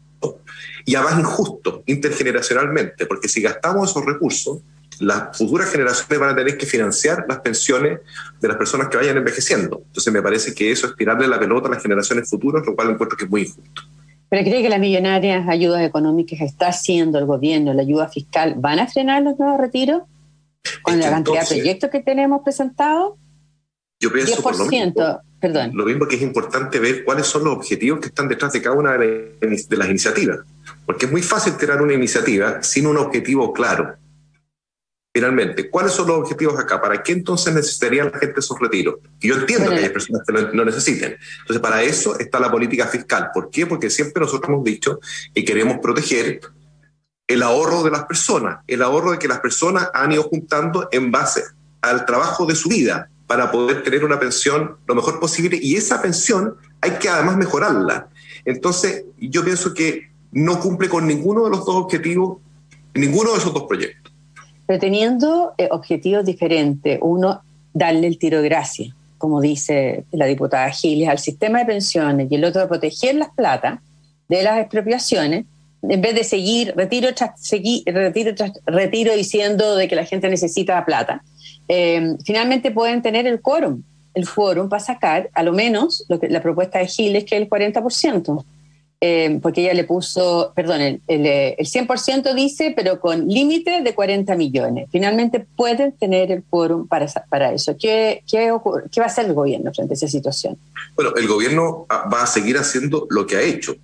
y 0.86 0.96
además 0.96 1.20
injusto 1.20 1.84
intergeneracionalmente, 1.88 3.08
porque 3.08 3.28
si 3.28 3.42
gastamos 3.42 3.90
esos 3.90 4.06
recursos, 4.06 4.60
las 5.00 5.38
futuras 5.38 5.70
generaciones 5.70 6.20
van 6.20 6.30
a 6.30 6.36
tener 6.36 6.58
que 6.58 6.66
financiar 6.66 7.26
las 7.28 7.40
pensiones 7.40 8.00
de 8.40 8.48
las 8.48 8.58
personas 8.58 8.88
que 8.90 8.98
vayan 8.98 9.18
envejeciendo. 9.18 9.84
Entonces 9.88 10.14
me 10.14 10.22
parece 10.22 10.54
que 10.54 10.72
eso 10.72 10.88
es 10.88 10.96
tirarle 10.96 11.28
la 11.28 11.40
pelota 11.40 11.68
a 11.68 11.72
las 11.72 11.82
generaciones 11.82 12.30
futuras, 12.30 12.66
lo 12.66 12.76
cual 12.76 12.92
encuentro 12.92 13.18
que 13.18 13.26
es 13.26 13.30
muy 13.30 13.42
injusto. 13.44 13.82
¿Pero 14.30 14.44
cree 14.44 14.62
que 14.64 14.70
las 14.70 14.80
millonarias 14.80 15.48
ayudas 15.48 15.82
económicas 15.82 16.40
que 16.40 16.46
está 16.46 16.68
haciendo 16.68 17.20
el 17.20 17.26
gobierno, 17.26 17.74
la 17.74 17.84
ayuda 17.84 18.08
fiscal, 18.08 18.56
van 18.58 18.80
a 18.80 18.88
frenar 18.88 19.22
los 19.22 19.38
nuevos 19.38 19.60
retiros? 19.60 20.04
Con 20.82 21.00
la 21.00 21.12
cantidad 21.12 21.42
de 21.42 21.56
proyectos 21.56 21.90
que 21.92 22.02
tenemos 22.02 22.42
presentados. 22.44 23.14
Yo 24.00 24.12
pienso 24.12 24.38
10%, 24.38 24.42
por 24.42 24.58
lo 24.58 24.66
mismo, 24.66 25.22
perdón. 25.40 25.72
Lo 25.76 25.86
mismo 25.86 26.08
que 26.08 26.16
es 26.16 26.24
importante 26.24 26.80
ver 26.80 27.06
cuáles 27.06 27.28
son 27.28 27.44
los 27.44 27.54
objetivos 27.54 28.00
que 28.00 28.08
están 28.08 28.28
detrás 28.28 28.52
de 28.52 28.62
cada 28.64 28.76
una 28.76 28.98
de 28.98 29.38
las 29.70 29.90
iniciativas. 29.90 30.40
Porque 30.86 31.06
es 31.06 31.12
muy 31.12 31.22
fácil 31.22 31.56
tirar 31.56 31.82
una 31.82 31.94
iniciativa 31.94 32.64
sin 32.64 32.88
un 32.88 32.98
objetivo 32.98 33.54
claro. 33.54 33.96
Finalmente, 35.16 35.70
¿cuáles 35.70 35.94
son 35.94 36.08
los 36.08 36.18
objetivos 36.18 36.60
acá? 36.60 36.82
¿Para 36.82 37.02
qué 37.02 37.14
entonces 37.14 37.54
necesitaría 37.54 38.04
la 38.04 38.20
gente 38.20 38.42
esos 38.42 38.60
retiros? 38.60 38.96
Y 39.22 39.30
yo 39.30 39.36
entiendo 39.36 39.70
que 39.70 39.78
hay 39.78 39.88
personas 39.88 40.24
que 40.28 40.34
no, 40.34 40.66
necesiten. 40.66 41.16
Entonces, 41.40 41.62
para 41.62 41.82
eso 41.84 42.20
está 42.20 42.38
la 42.38 42.52
política 42.52 42.86
fiscal. 42.86 43.30
¿Por 43.34 43.50
qué? 43.50 43.66
Porque 43.66 43.90
siempre 43.90 44.20
nosotros 44.20 44.50
hemos 44.50 44.66
dicho 44.66 45.00
que 45.34 45.46
queremos 45.46 45.78
proteger 45.82 46.42
el 47.28 47.44
ahorro 47.44 47.82
de 47.84 47.92
las 47.92 48.04
personas, 48.04 48.60
el 48.68 48.82
ahorro 48.82 49.14
de 49.14 49.18
que 49.18 49.30
las 49.30 49.40
personas 49.40 49.90
han 49.94 50.12
ido 50.12 50.24
juntando 50.24 50.90
en 50.92 51.10
base 51.14 51.46
al 51.80 52.06
trabajo 52.06 52.46
de 52.46 52.56
su 52.56 52.68
vida 52.68 53.10
para 53.26 53.54
poder 53.54 53.84
tener 53.84 54.04
una 54.04 54.20
pensión 54.20 54.80
lo 54.86 54.96
mejor 54.96 55.22
posible 55.22 55.58
y 55.62 55.78
esa 55.78 56.02
pensión 56.02 56.58
hay 56.82 56.92
que 57.00 57.08
además 57.08 57.38
mejorarla. 57.38 58.10
Entonces, 58.44 59.06
yo 59.18 59.46
pienso 59.46 59.74
que 59.74 60.12
no 60.34 60.60
cumple 60.60 60.90
con 60.90 61.08
ninguno 61.08 61.46
de 61.46 61.52
los 61.52 61.66
dos 61.66 61.76
objetivos, 61.78 62.40
ninguno 62.94 63.32
de 63.32 63.38
esos 63.38 63.54
dos 63.54 63.64
proyectos 63.64 64.05
pero 64.66 64.80
teniendo 64.80 65.54
eh, 65.58 65.68
objetivos 65.72 66.26
diferentes. 66.26 67.00
Uno, 67.02 67.42
darle 67.74 68.08
el 68.08 68.18
tiro 68.18 68.42
de 68.42 68.50
gracia, 68.50 68.96
como 69.18 69.42
dice 69.42 70.06
la 70.12 70.26
diputada 70.26 70.70
Giles, 70.70 71.10
al 71.10 71.20
sistema 71.20 71.60
de 71.60 71.66
pensiones 71.66 72.28
y 72.32 72.36
el 72.36 72.46
otro, 72.46 72.68
proteger 72.68 73.16
las 73.16 73.30
plata 73.32 73.82
de 74.28 74.44
las 74.44 74.60
expropiaciones, 74.60 75.46
en 75.84 76.02
vez 76.02 76.16
de 76.16 76.24
seguir 76.24 76.74
retiro 76.76 77.14
tras 77.14 77.40
seguir, 77.40 77.84
retiro, 77.86 78.34
retiro 78.66 79.14
diciendo 79.14 79.76
de 79.76 79.88
que 79.88 79.96
la 79.96 80.06
gente 80.06 80.30
necesita 80.30 80.84
plata. 80.86 81.24
Eh, 81.68 82.16
finalmente 82.26 82.72
pueden 82.72 83.02
tener 83.02 83.28
el 83.28 83.42
quórum, 83.42 83.84
el 84.14 84.28
quórum 84.28 84.70
para 84.70 84.80
sacar 84.80 85.30
a 85.34 85.44
lo 85.44 85.54
menos 85.54 86.06
lo 86.10 86.20
que, 86.20 86.30
la 86.30 86.42
propuesta 86.42 86.80
de 86.80 86.88
Giles, 86.88 87.26
que 87.26 87.36
es 87.36 87.42
el 87.42 87.50
40%. 87.50 88.46
Eh, 89.02 89.40
porque 89.42 89.62
ella 89.62 89.74
le 89.74 89.84
puso, 89.84 90.54
perdón, 90.56 90.82
el, 90.82 91.02
el, 91.08 91.56
100% 91.58 92.34
dice, 92.34 92.74
pero 92.76 93.00
con 93.00 93.28
límite 93.28 93.82
de 93.82 93.94
40 93.94 94.36
millones. 94.36 94.88
Finalmente 94.92 95.46
pueden 95.56 95.92
tener 95.92 96.32
el 96.32 96.44
quórum 96.44 96.88
para, 96.88 97.54
eso. 97.54 97.76
¿Qué, 97.80 98.24
qué, 98.30 98.52
¿Qué, 98.92 99.00
va 99.00 99.06
a 99.06 99.08
hacer 99.08 99.26
el 99.26 99.34
gobierno 99.34 99.74
frente 99.74 99.94
a 99.94 99.96
esa 99.96 100.08
situación? 100.08 100.58
Bueno, 100.96 101.12
el 101.16 101.28
gobierno 101.28 101.86
va 101.92 102.24
a 102.24 102.28
seguir 102.28 102.58
haciendo 102.58 103.06
lo 103.10 103.28
que 103.28 103.36
ha 103.36 103.42
hecho, 103.42 103.76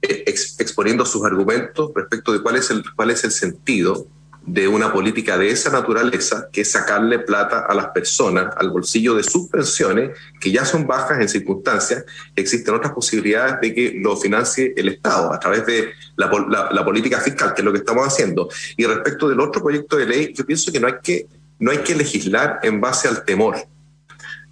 eh, 0.00 0.24
exponiendo 0.26 1.04
sus 1.04 1.24
argumentos 1.24 1.92
respecto 1.94 2.32
de 2.32 2.42
cuál 2.42 2.56
es 2.56 2.70
el, 2.70 2.82
cuál 2.96 3.10
es 3.10 3.24
el 3.24 3.30
sentido 3.30 4.06
de 4.46 4.68
una 4.68 4.92
política 4.92 5.38
de 5.38 5.50
esa 5.50 5.70
naturaleza, 5.70 6.48
que 6.52 6.60
es 6.62 6.70
sacarle 6.70 7.18
plata 7.20 7.60
a 7.60 7.74
las 7.74 7.88
personas, 7.88 8.54
al 8.56 8.70
bolsillo 8.70 9.14
de 9.14 9.22
sus 9.22 9.48
pensiones, 9.48 10.10
que 10.38 10.52
ya 10.52 10.66
son 10.66 10.86
bajas 10.86 11.18
en 11.20 11.28
circunstancias, 11.28 12.04
existen 12.36 12.74
otras 12.74 12.92
posibilidades 12.92 13.60
de 13.62 13.74
que 13.74 13.94
lo 13.96 14.16
financie 14.16 14.74
el 14.76 14.88
Estado 14.88 15.32
a 15.32 15.40
través 15.40 15.64
de 15.64 15.92
la, 16.16 16.84
política 16.84 17.20
fiscal, 17.20 17.54
que 17.54 17.62
es 17.62 17.64
lo 17.64 17.72
que 17.72 17.78
estamos 17.78 18.06
haciendo. 18.06 18.48
Y 18.76 18.84
respecto 18.84 19.28
del 19.28 19.40
otro 19.40 19.62
proyecto 19.62 19.96
de 19.96 20.06
ley, 20.06 20.32
yo 20.34 20.44
pienso 20.44 20.70
que 20.70 20.80
no 20.80 20.88
hay 20.88 20.94
que, 21.02 21.26
no 21.58 21.70
hay 21.70 21.78
que 21.78 21.94
legislar 21.94 22.60
en 22.62 22.80
base 22.80 23.08
al 23.08 23.24
temor. 23.24 23.56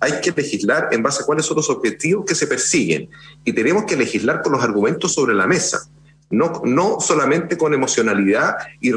Hay 0.00 0.20
que 0.20 0.32
legislar 0.32 0.88
en 0.90 1.02
base 1.02 1.22
a 1.22 1.26
cuáles 1.26 1.44
son 1.44 1.58
los 1.58 1.68
objetivos 1.68 2.24
que 2.26 2.34
se 2.34 2.46
persiguen. 2.46 3.10
Y 3.44 3.52
tenemos 3.52 3.84
que 3.84 3.96
legislar 3.96 4.42
con 4.42 4.52
los 4.52 4.64
argumentos 4.64 5.12
sobre 5.12 5.34
la 5.34 5.46
mesa 5.46 5.86
no, 6.32 6.62
no 6.64 6.98
solamente 6.98 7.58
con 7.58 7.74
emocionalidad 7.74 8.56
y, 8.80 8.90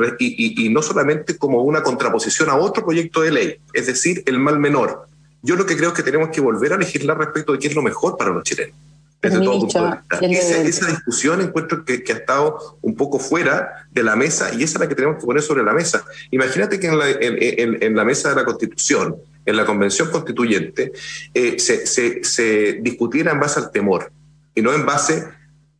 y, 0.63 0.69
no 0.69 0.81
solamente 0.81 1.37
como 1.37 1.61
una 1.63 1.83
contraposición 1.83 2.49
a 2.49 2.55
otro 2.55 2.85
proyecto 2.85 3.21
de 3.21 3.31
ley, 3.31 3.55
es 3.73 3.87
decir, 3.87 4.23
el 4.25 4.39
mal 4.39 4.57
menor. 4.57 5.05
Yo 5.41 5.57
lo 5.57 5.65
que 5.65 5.75
creo 5.75 5.89
es 5.89 5.95
que 5.95 6.01
tenemos 6.01 6.29
que 6.29 6.39
volver 6.39 6.71
a 6.71 6.77
legislar 6.77 7.17
respecto 7.17 7.51
de 7.51 7.59
qué 7.59 7.67
es 7.67 7.75
lo 7.75 7.81
mejor 7.81 8.17
para 8.17 8.31
los 8.31 8.43
chilenos. 8.43 8.73
Desde 9.21 9.39
todo 9.39 9.59
punto 9.59 9.83
de 10.21 10.27
vista. 10.27 10.61
Esa, 10.61 10.87
discusión 10.87 11.41
encuentro 11.41 11.83
que, 11.83 12.03
ha 12.07 12.13
estado 12.13 12.77
un 12.81 12.95
poco 12.95 13.19
fuera 13.19 13.85
de 13.91 14.03
la 14.03 14.15
mesa 14.15 14.53
y 14.53 14.63
esa 14.63 14.77
es 14.77 14.79
la 14.79 14.87
que 14.87 14.95
tenemos 14.95 15.17
que 15.17 15.25
poner 15.25 15.43
sobre 15.43 15.63
la 15.63 15.73
mesa. 15.73 16.05
Imagínate 16.31 16.79
que 16.79 16.87
en 16.87 16.97
la, 16.97 17.09
en, 17.09 17.95
la 17.95 18.05
mesa 18.05 18.29
de 18.29 18.35
la 18.35 18.45
Constitución, 18.45 19.17
en 19.45 19.57
la 19.57 19.65
Convención 19.65 20.09
Constituyente, 20.09 20.93
eh, 21.33 21.59
se, 21.59 21.85
se, 21.85 22.23
se 22.23 22.73
discutiera 22.81 23.33
en 23.33 23.39
base 23.41 23.59
al 23.59 23.71
temor 23.71 24.11
y 24.53 24.61
no 24.61 24.73
en 24.73 24.85
base 24.85 25.25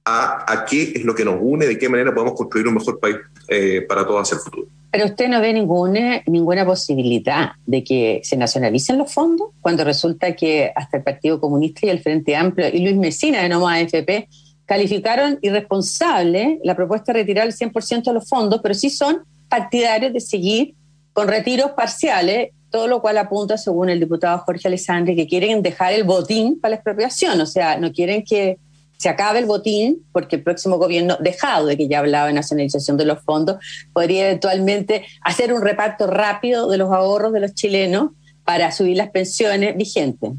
a, 0.06 0.66
qué 0.70 0.94
es 0.96 1.04
lo 1.04 1.16
que 1.16 1.26
nos 1.26 1.38
une, 1.40 1.66
de 1.66 1.78
qué 1.78 1.90
manera 1.90 2.14
podemos 2.14 2.36
construir 2.36 2.68
un 2.68 2.76
mejor 2.76 3.00
país 3.00 3.18
eh, 3.48 3.82
para 3.88 4.06
todos 4.06 4.22
hacia 4.22 4.36
el 4.36 4.42
futuro. 4.42 4.68
Pero 4.92 5.06
usted 5.06 5.28
no 5.28 5.42
ve 5.42 5.52
ninguna, 5.52 6.22
ninguna 6.28 6.66
posibilidad 6.66 7.50
de 7.66 7.84
que 7.84 8.22
se 8.24 8.38
nacionalicen 8.38 8.98
los 8.98 9.12
fondos 9.12 9.50
cuando 9.60 9.84
resulta 9.84 10.36
que 10.36 10.72
hasta 10.74 10.98
el 10.98 11.04
Partido 11.04 11.42
Comunista 11.42 11.86
y 11.86 11.90
el 11.90 12.00
Frente 12.00 12.36
Amplio 12.36 12.70
y 12.72 12.80
Luis 12.80 12.96
Mesina 12.96 13.42
de 13.42 13.50
Noma 13.50 13.74
AFP 13.74 14.30
calificaron 14.66 15.38
irresponsable 15.42 16.60
la 16.64 16.76
propuesta 16.76 17.12
de 17.12 17.20
retirar 17.20 17.46
el 17.48 17.54
100% 17.54 18.04
de 18.04 18.14
los 18.14 18.30
fondos, 18.30 18.62
pero 18.62 18.74
sí 18.74 18.90
son 18.90 19.24
partidarios 19.50 20.14
de 20.14 20.22
seguir 20.22 20.76
con 21.14 21.28
retiros 21.28 21.72
parciales, 21.72 22.52
todo 22.70 22.88
lo 22.88 23.02
cual 23.02 23.18
apunta, 23.18 23.58
según 23.58 23.90
el 23.90 24.00
diputado 24.00 24.38
Jorge 24.40 24.68
Alessandri, 24.68 25.16
que 25.16 25.28
quieren 25.28 25.62
dejar 25.62 25.94
el 25.94 26.04
botín 26.04 26.60
para 26.60 26.72
la 26.72 26.76
expropiación, 26.76 27.40
o 27.42 27.46
sea, 27.46 27.78
no 27.78 27.92
quieren 27.92 28.24
que 28.24 28.58
se 28.98 29.10
acabe 29.10 29.40
el 29.40 29.46
botín, 29.46 30.06
porque 30.12 30.38
el 30.38 30.44
próximo 30.44 30.78
gobierno, 30.78 31.18
dejado 31.20 31.68
de 31.68 31.78
que 31.78 31.88
ya 31.88 32.00
hablaba 32.00 32.28
de 32.28 32.34
nacionalización 32.34 32.98
de 32.98 33.06
los 33.06 33.24
fondos, 33.24 33.58
podría 33.94 34.28
eventualmente 34.28 35.06
hacer 35.22 35.54
un 35.54 35.62
reparto 35.62 36.08
rápido 36.08 36.70
de 36.70 36.78
los 36.78 36.92
ahorros 36.92 37.34
de 37.34 37.42
los 37.42 37.54
chilenos 37.54 38.12
para 38.44 38.72
subir 38.72 38.98
las 38.98 39.10
pensiones 39.10 39.76
vigentes. 39.76 40.32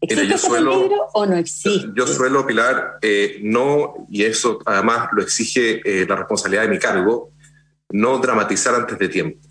¿Existe 0.00 0.34
ese 0.34 0.50
peligro 0.50 1.08
o 1.12 1.26
no 1.26 1.36
existe? 1.36 1.88
Yo, 1.94 2.06
suelo, 2.06 2.46
Pilar, 2.46 2.98
eh, 3.02 3.38
no, 3.42 4.06
y 4.08 4.24
eso 4.24 4.58
además 4.64 5.08
lo 5.12 5.22
exige 5.22 5.82
eh, 5.84 6.06
la 6.08 6.16
responsabilidad 6.16 6.62
de 6.62 6.68
mi 6.68 6.78
cargo, 6.78 7.32
no 7.90 8.18
dramatizar 8.18 8.74
antes 8.74 8.98
de 8.98 9.08
tiempo 9.08 9.46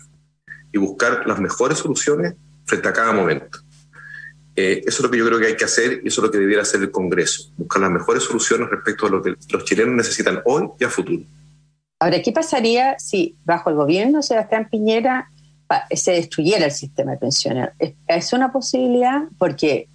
y 0.72 0.78
buscar 0.78 1.26
las 1.26 1.38
mejores 1.40 1.78
soluciones 1.78 2.34
frente 2.64 2.88
a 2.88 2.92
cada 2.92 3.12
momento. 3.12 3.60
Eh, 4.62 4.82
eso 4.86 4.98
es 4.98 5.00
lo 5.00 5.10
que 5.10 5.16
yo 5.16 5.26
creo 5.26 5.38
que 5.38 5.46
hay 5.46 5.56
que 5.56 5.64
hacer 5.64 6.02
y 6.04 6.08
eso 6.08 6.20
es 6.20 6.26
lo 6.26 6.30
que 6.30 6.36
debiera 6.36 6.60
hacer 6.60 6.82
el 6.82 6.90
Congreso, 6.90 7.50
buscar 7.56 7.80
las 7.80 7.90
mejores 7.90 8.24
soluciones 8.24 8.68
respecto 8.68 9.06
a 9.06 9.10
lo 9.10 9.22
que 9.22 9.34
los 9.48 9.64
chilenos 9.64 9.94
necesitan 9.94 10.42
hoy 10.44 10.68
y 10.78 10.84
a 10.84 10.90
futuro. 10.90 11.22
Ahora, 11.98 12.20
¿qué 12.20 12.30
pasaría 12.30 12.98
si 12.98 13.36
bajo 13.42 13.70
el 13.70 13.76
gobierno 13.76 14.18
de 14.18 14.22
Sebastián 14.22 14.68
Piñera 14.70 15.30
se 15.90 16.12
destruyera 16.12 16.66
el 16.66 16.72
sistema 16.72 17.12
de 17.12 17.16
pensiones? 17.16 17.70
¿Es 18.06 18.34
una 18.34 18.52
posibilidad? 18.52 19.22
Porque, 19.38 19.88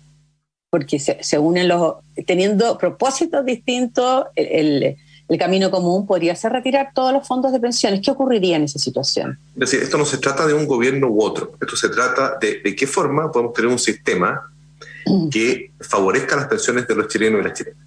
porque 0.72 0.98
se, 0.98 1.38
unen 1.38 1.68
los, 1.68 1.98
teniendo 2.26 2.80
propósitos 2.80 3.46
distintos, 3.46 4.26
el, 4.36 4.96
el 5.28 5.38
camino 5.38 5.70
común 5.70 6.08
podría 6.08 6.36
ser 6.36 6.54
retirar 6.54 6.90
todos 6.96 7.14
los 7.14 7.28
fondos 7.28 7.52
de 7.52 7.60
pensiones. 7.60 8.02
¿Qué 8.04 8.10
ocurriría 8.10 8.56
en 8.56 8.64
esa 8.64 8.80
situación? 8.80 9.38
Es 9.54 9.60
decir, 9.60 9.82
esto 9.84 10.00
no 10.00 10.06
se 10.06 10.18
trata 10.18 10.48
de 10.48 10.56
un 10.56 10.66
gobierno 10.66 11.08
u 11.08 11.22
otro, 11.22 11.54
esto 11.62 11.76
se 11.76 11.90
trata 11.90 12.38
de, 12.42 12.62
de 12.62 12.76
qué 12.76 12.88
forma 12.88 13.32
podemos 13.32 13.54
tener 13.54 13.70
un 13.70 13.80
sistema. 13.80 14.52
Que 15.32 15.72
favorezca 15.80 16.36
las 16.36 16.48
pensiones 16.48 16.88
de 16.88 16.96
los 16.96 17.08
chilenos 17.08 17.42
y 17.42 17.44
las 17.44 17.54
chilenas. 17.54 17.80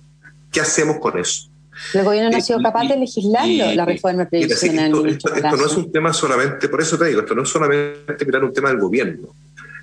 ¿Qué 0.51 0.61
hacemos 0.61 0.99
con 0.99 1.19
eso? 1.19 1.51
El 1.95 2.05
gobierno 2.05 2.31
no 2.31 2.37
ha 2.37 2.41
sido 2.41 2.61
capaz 2.61 2.89
de 2.89 2.97
legislarlo, 2.97 3.75
la 3.75 3.85
reforma 3.85 4.29
previsional. 4.29 5.09
Esto, 5.09 5.35
esto, 5.35 5.57
no 5.57 5.67
es 5.67 5.77
un 5.77 5.93
tema 5.93 6.13
solamente, 6.13 6.69
por 6.69 6.81
eso 6.81 6.99
te 6.99 7.07
digo, 7.07 7.21
esto 7.21 7.35
no 7.35 7.43
es 7.43 7.49
solamente 7.49 8.25
mirar 8.25 8.45
un 8.45 8.53
tema 8.53 8.71
del 8.71 8.79
gobierno. 8.79 9.29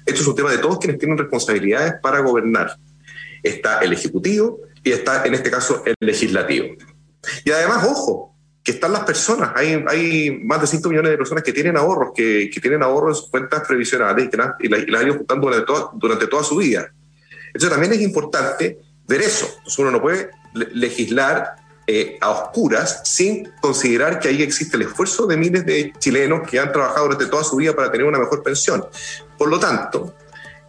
Esto 0.05 0.21
es 0.21 0.27
un 0.27 0.35
tema 0.35 0.51
de 0.51 0.57
todos 0.57 0.77
quienes 0.79 0.99
tienen 0.99 1.17
responsabilidades 1.17 1.95
para 2.01 2.19
gobernar. 2.19 2.77
Está 3.41 3.79
el 3.79 3.93
Ejecutivo 3.93 4.59
y 4.83 4.91
está, 4.91 5.25
en 5.25 5.35
este 5.35 5.49
caso, 5.49 5.83
el 5.85 5.95
Legislativo. 5.99 6.75
Y 7.43 7.51
además, 7.51 7.87
ojo, 7.89 8.35
que 8.65 8.71
están 8.71 8.91
las 8.93 9.03
personas. 9.03 9.51
Hay, 9.55 9.83
hay 9.87 10.39
más 10.43 10.59
de 10.59 10.67
5 10.67 10.89
millones 10.89 11.11
de 11.11 11.17
personas 11.17 11.43
que 11.43 11.53
tienen 11.53 11.77
ahorros, 11.77 12.11
que, 12.15 12.49
que 12.51 12.59
tienen 12.59 12.81
ahorros 12.81 13.17
en 13.17 13.21
sus 13.21 13.29
cuentas 13.29 13.63
previsionales 13.65 14.25
y, 14.25 14.29
que 14.29 14.37
las, 14.37 14.49
y 14.59 14.67
las, 14.67 15.01
han 15.01 15.07
ido 15.07 15.17
juntando 15.17 15.47
durante 15.47 15.65
toda, 15.65 15.91
durante 15.93 16.27
toda 16.27 16.43
su 16.43 16.57
vida. 16.57 16.91
Entonces 17.55 17.69
también 17.69 17.93
es 17.93 18.01
importante 18.01 18.79
ver 19.07 19.21
eso. 19.21 19.45
Entonces 19.47 19.79
uno 19.79 19.91
no 19.91 20.01
puede 20.01 20.29
legislar 20.73 21.55
eh, 21.87 22.17
a 22.19 22.29
oscuras 22.31 23.01
sin 23.05 23.49
considerar 23.61 24.19
que 24.19 24.27
ahí 24.27 24.43
existe 24.43 24.75
el 24.75 24.83
esfuerzo 24.83 25.25
de 25.25 25.37
miles 25.37 25.65
de 25.65 25.93
chilenos 25.97 26.45
que 26.49 26.59
han 26.59 26.73
trabajado 26.73 27.05
durante 27.05 27.27
toda 27.27 27.45
su 27.45 27.55
vida 27.55 27.73
para 27.73 27.89
tener 27.89 28.05
una 28.05 28.19
mejor 28.19 28.43
pensión. 28.43 28.85
Por 29.37 29.47
lo 29.47 29.57
tanto, 29.57 30.13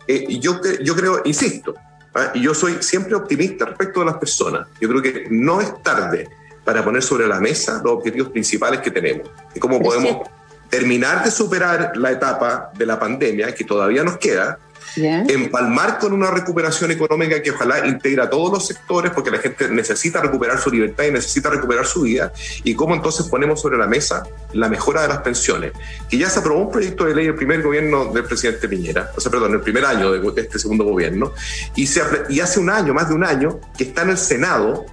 eh, 0.06 0.38
yo, 0.38 0.60
yo 0.80 0.94
creo, 0.94 1.22
insisto, 1.24 1.74
¿ah? 2.14 2.30
y 2.34 2.42
yo 2.42 2.54
soy 2.54 2.76
siempre 2.80 3.16
optimista 3.16 3.64
respecto 3.64 4.00
de 4.00 4.06
las 4.06 4.18
personas. 4.18 4.68
Yo 4.80 4.88
creo 4.88 5.02
que 5.02 5.26
no 5.28 5.60
es 5.60 5.82
tarde 5.82 6.28
para 6.64 6.84
poner 6.84 7.02
sobre 7.02 7.26
la 7.26 7.40
mesa 7.40 7.80
los 7.82 7.94
objetivos 7.94 8.30
principales 8.30 8.78
que 8.78 8.92
tenemos 8.92 9.28
y 9.54 9.58
cómo 9.58 9.82
podemos 9.82 10.28
terminar 10.68 11.24
de 11.24 11.32
superar 11.32 11.96
la 11.96 12.12
etapa 12.12 12.70
de 12.76 12.86
la 12.86 12.98
pandemia 12.98 13.52
que 13.54 13.64
todavía 13.64 14.04
nos 14.04 14.18
queda, 14.18 14.58
empalmar 14.96 15.98
con 15.98 16.12
una 16.12 16.30
recuperación 16.30 16.90
económica 16.90 17.42
que 17.42 17.50
ojalá 17.50 17.86
integre 17.86 18.22
a 18.22 18.30
todos 18.30 18.50
los 18.50 18.66
sectores 18.66 19.12
porque 19.12 19.30
la 19.30 19.38
gente 19.38 19.68
necesita 19.68 20.20
recuperar 20.20 20.58
su 20.58 20.70
libertad 20.70 21.04
y 21.04 21.10
necesita 21.10 21.50
recuperar 21.50 21.86
su 21.86 22.02
vida 22.02 22.32
y 22.64 22.74
cómo 22.74 22.94
entonces 22.94 23.26
ponemos 23.26 23.60
sobre 23.60 23.76
la 23.78 23.86
mesa 23.86 24.22
la 24.52 24.68
mejora 24.68 25.02
de 25.02 25.08
las 25.08 25.18
pensiones, 25.18 25.72
que 26.08 26.18
ya 26.18 26.30
se 26.30 26.38
aprobó 26.38 26.62
un 26.62 26.70
proyecto 26.70 27.04
de 27.04 27.14
ley 27.14 27.26
el 27.26 27.34
primer 27.34 27.62
gobierno 27.62 28.06
del 28.06 28.24
presidente 28.24 28.68
Piñera, 28.68 29.10
o 29.16 29.20
sea, 29.20 29.30
perdón, 29.30 29.54
el 29.54 29.60
primer 29.60 29.84
año 29.84 30.12
de 30.12 30.40
este 30.40 30.58
segundo 30.58 30.84
gobierno, 30.84 31.32
y, 31.74 31.86
se, 31.86 32.02
y 32.28 32.40
hace 32.40 32.60
un 32.60 32.70
año, 32.70 32.94
más 32.94 33.08
de 33.08 33.14
un 33.14 33.24
año, 33.24 33.60
que 33.76 33.84
está 33.84 34.02
en 34.02 34.10
el 34.10 34.18
Senado 34.18 34.86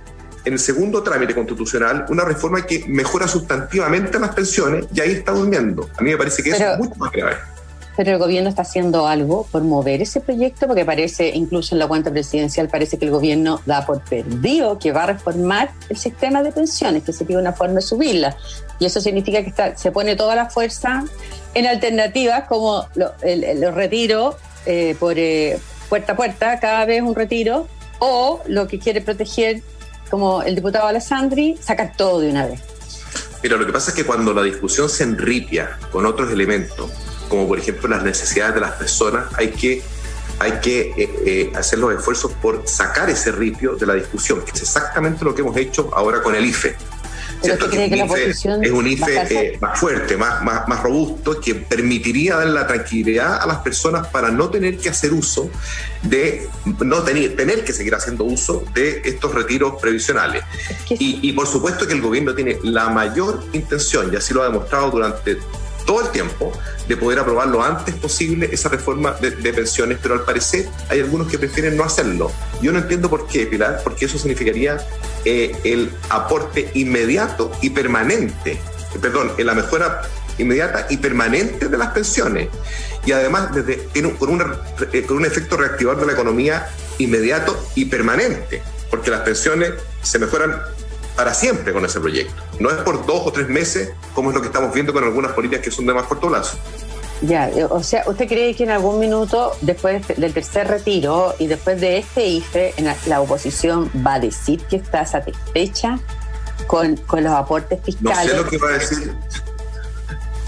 en 0.45 0.53
el 0.53 0.59
segundo 0.59 1.01
trámite 1.03 1.33
constitucional 1.33 2.05
una 2.09 2.25
reforma 2.25 2.65
que 2.65 2.83
mejora 2.87 3.27
sustantivamente 3.27 4.19
las 4.19 4.35
pensiones 4.35 4.85
y 4.93 4.99
ahí 4.99 5.11
está 5.13 5.31
durmiendo. 5.31 5.89
A 5.97 6.01
mí 6.01 6.11
me 6.11 6.17
parece 6.17 6.43
que 6.43 6.51
eso 6.51 6.73
es 6.73 6.77
mucho 6.77 6.95
más 6.95 7.11
grave. 7.11 7.37
Pero 7.95 8.11
el 8.11 8.17
gobierno 8.17 8.49
está 8.49 8.63
haciendo 8.63 9.07
algo 9.07 9.47
por 9.51 9.63
mover 9.63 10.01
ese 10.01 10.19
proyecto, 10.19 10.67
porque 10.67 10.83
parece, 10.83 11.29
incluso 11.29 11.75
en 11.75 11.79
la 11.79 11.87
cuenta 11.87 12.09
presidencial, 12.09 12.67
parece 12.67 12.97
que 12.97 13.05
el 13.05 13.11
gobierno 13.11 13.61
da 13.65 13.85
por 13.85 14.01
perdido 14.01 14.79
que 14.79 14.91
va 14.91 15.03
a 15.03 15.07
reformar 15.07 15.71
el 15.89 15.97
sistema 15.97 16.41
de 16.41 16.51
pensiones, 16.51 17.03
que 17.03 17.13
sería 17.13 17.37
una 17.37 17.53
forma 17.53 17.75
de 17.75 17.81
subirla. 17.81 18.35
Y 18.79 18.85
eso 18.85 18.99
significa 18.99 19.43
que 19.43 19.49
está, 19.49 19.77
se 19.77 19.91
pone 19.91 20.15
toda 20.15 20.35
la 20.35 20.49
fuerza 20.49 21.05
en 21.53 21.67
alternativas 21.67 22.47
como 22.47 22.87
los 22.95 23.75
retiros 23.75 24.35
eh, 24.65 24.95
por 24.99 25.17
eh, 25.17 25.59
puerta 25.89 26.13
a 26.13 26.15
puerta, 26.15 26.59
cada 26.59 26.85
vez 26.85 27.01
un 27.01 27.13
retiro, 27.13 27.67
o 27.99 28.41
lo 28.47 28.67
que 28.67 28.79
quiere 28.79 29.01
proteger 29.01 29.61
como 30.09 30.41
el 30.43 30.55
diputado 30.55 30.87
Alessandri, 30.87 31.57
sacar 31.61 31.93
todo 31.95 32.19
de 32.19 32.29
una 32.29 32.47
vez. 32.47 32.61
Mira, 33.41 33.57
lo 33.57 33.65
que 33.65 33.73
pasa 33.73 33.91
es 33.91 33.95
que 33.97 34.05
cuando 34.05 34.33
la 34.33 34.41
discusión 34.41 34.89
se 34.89 35.03
enripia 35.03 35.77
con 35.91 36.05
otros 36.05 36.31
elementos, 36.31 36.89
como 37.33 37.47
por 37.47 37.57
ejemplo 37.57 37.89
las 37.89 38.03
necesidades 38.03 38.53
de 38.53 38.61
las 38.61 38.73
personas, 38.73 39.25
hay 39.37 39.49
que, 39.49 39.81
hay 40.37 40.51
que 40.61 40.93
eh, 40.95 41.09
eh, 41.25 41.51
hacer 41.55 41.79
los 41.79 41.91
esfuerzos 41.91 42.31
por 42.33 42.67
sacar 42.67 43.09
ese 43.09 43.31
ripio 43.31 43.75
de 43.75 43.87
la 43.87 43.95
discusión, 43.95 44.43
que 44.45 44.51
es 44.51 44.61
exactamente 44.61 45.25
lo 45.25 45.33
que 45.33 45.41
hemos 45.41 45.57
hecho 45.57 45.89
ahora 45.95 46.21
con 46.21 46.35
el 46.35 46.45
IFE. 46.45 46.75
Es 47.41 48.71
un 48.71 48.87
IFE 48.87 49.15
eh, 49.31 49.57
más 49.59 49.79
fuerte, 49.79 50.15
más, 50.15 50.43
más, 50.43 50.67
más 50.67 50.83
robusto, 50.83 51.41
que 51.41 51.55
permitiría 51.55 52.35
dar 52.35 52.45
la 52.49 52.67
tranquilidad 52.67 53.41
a 53.41 53.47
las 53.47 53.57
personas 53.57 54.05
para 54.09 54.29
no 54.29 54.51
tener 54.51 54.77
que 54.77 54.89
hacer 54.89 55.11
uso 55.11 55.49
de, 56.03 56.47
no 56.85 57.01
tener, 57.01 57.35
tener 57.35 57.65
que 57.65 57.73
seguir 57.73 57.95
haciendo 57.95 58.25
uso 58.25 58.63
de 58.75 59.01
estos 59.05 59.33
retiros 59.33 59.81
previsionales. 59.81 60.43
y, 60.87 61.17
y 61.27 61.33
por 61.33 61.47
supuesto 61.47 61.87
que 61.87 61.93
el 61.93 62.01
gobierno 62.01 62.35
tiene 62.35 62.59
la 62.61 62.89
mayor 62.89 63.43
intención, 63.53 64.13
y 64.13 64.17
así 64.17 64.35
lo 64.35 64.43
ha 64.43 64.45
demostrado 64.45 64.91
durante 64.91 65.39
todo 65.85 66.01
el 66.01 66.11
tiempo 66.11 66.51
de 66.87 66.97
poder 66.97 67.19
aprobar 67.19 67.47
lo 67.47 67.63
antes 67.63 67.95
posible 67.95 68.49
esa 68.51 68.69
reforma 68.69 69.13
de, 69.13 69.53
pensiones, 69.53 69.97
pero 70.01 70.15
al 70.15 70.23
parecer 70.23 70.67
hay 70.89 70.99
algunos 70.99 71.27
que 71.27 71.37
prefieren 71.37 71.77
no 71.77 71.83
hacerlo. 71.83 72.31
Yo 72.61 72.71
no 72.71 72.79
entiendo 72.79 73.09
por 73.09 73.27
qué, 73.27 73.45
Pilar, 73.45 73.81
porque 73.83 74.05
eso 74.05 74.17
significaría 74.17 74.77
eh, 75.25 75.55
el 75.63 75.91
aporte 76.09 76.69
inmediato 76.73 77.51
y 77.61 77.69
permanente, 77.69 78.53
eh, 78.53 78.59
perdón, 79.01 79.31
en 79.37 79.45
la 79.45 79.53
mejora 79.53 80.01
inmediata 80.37 80.87
y 80.89 80.97
permanente 80.97 81.67
de 81.67 81.77
las 81.77 81.89
pensiones. 81.89 82.49
Y 83.05 83.11
además 83.11 83.53
desde, 83.53 83.75
tiene, 83.93 84.13
con, 84.15 84.41
eh, 84.91 85.03
con 85.03 85.17
un 85.17 85.25
efecto 85.25 85.57
reactivador 85.57 86.01
de 86.01 86.07
la 86.07 86.13
economía 86.13 86.67
inmediato 86.97 87.57
y 87.75 87.85
permanente, 87.85 88.61
porque 88.89 89.11
las 89.11 89.21
pensiones 89.21 89.73
se 90.01 90.19
mejoran 90.19 90.61
para 91.15 91.33
siempre 91.33 91.73
con 91.73 91.85
ese 91.85 91.99
proyecto. 91.99 92.33
No 92.59 92.69
es 92.69 92.77
por 92.77 93.05
dos 93.05 93.21
o 93.25 93.31
tres 93.31 93.47
meses, 93.47 93.91
como 94.13 94.29
es 94.29 94.35
lo 94.35 94.41
que 94.41 94.47
estamos 94.47 94.73
viendo 94.73 94.93
con 94.93 95.03
algunas 95.03 95.31
políticas 95.33 95.63
que 95.63 95.71
son 95.71 95.85
de 95.85 95.93
más 95.93 96.05
corto 96.05 96.27
plazo. 96.29 96.57
Ya, 97.21 97.49
o 97.69 97.81
sea, 97.81 98.03
¿usted 98.07 98.27
cree 98.27 98.53
que 98.53 98.63
en 98.63 98.71
algún 98.71 98.99
minuto, 98.99 99.53
después 99.61 100.05
del 100.17 100.33
tercer 100.33 100.67
retiro 100.67 101.33
y 101.39 101.47
después 101.47 101.79
de 101.79 101.99
este 101.99 102.25
IFE, 102.27 102.73
la, 103.07 103.21
oposición 103.21 103.89
va 104.05 104.15
a 104.15 104.19
decir 104.19 104.61
que 104.63 104.75
está 104.75 105.05
satisfecha 105.05 105.99
con, 106.67 106.97
con 106.97 107.23
los 107.23 107.31
aportes 107.31 107.79
fiscales? 107.81 108.33
No 108.33 108.39
sé 108.39 108.43
lo 108.43 108.49
que 108.49 108.57
va 108.57 108.69
a 108.69 108.73
decir. 108.73 109.15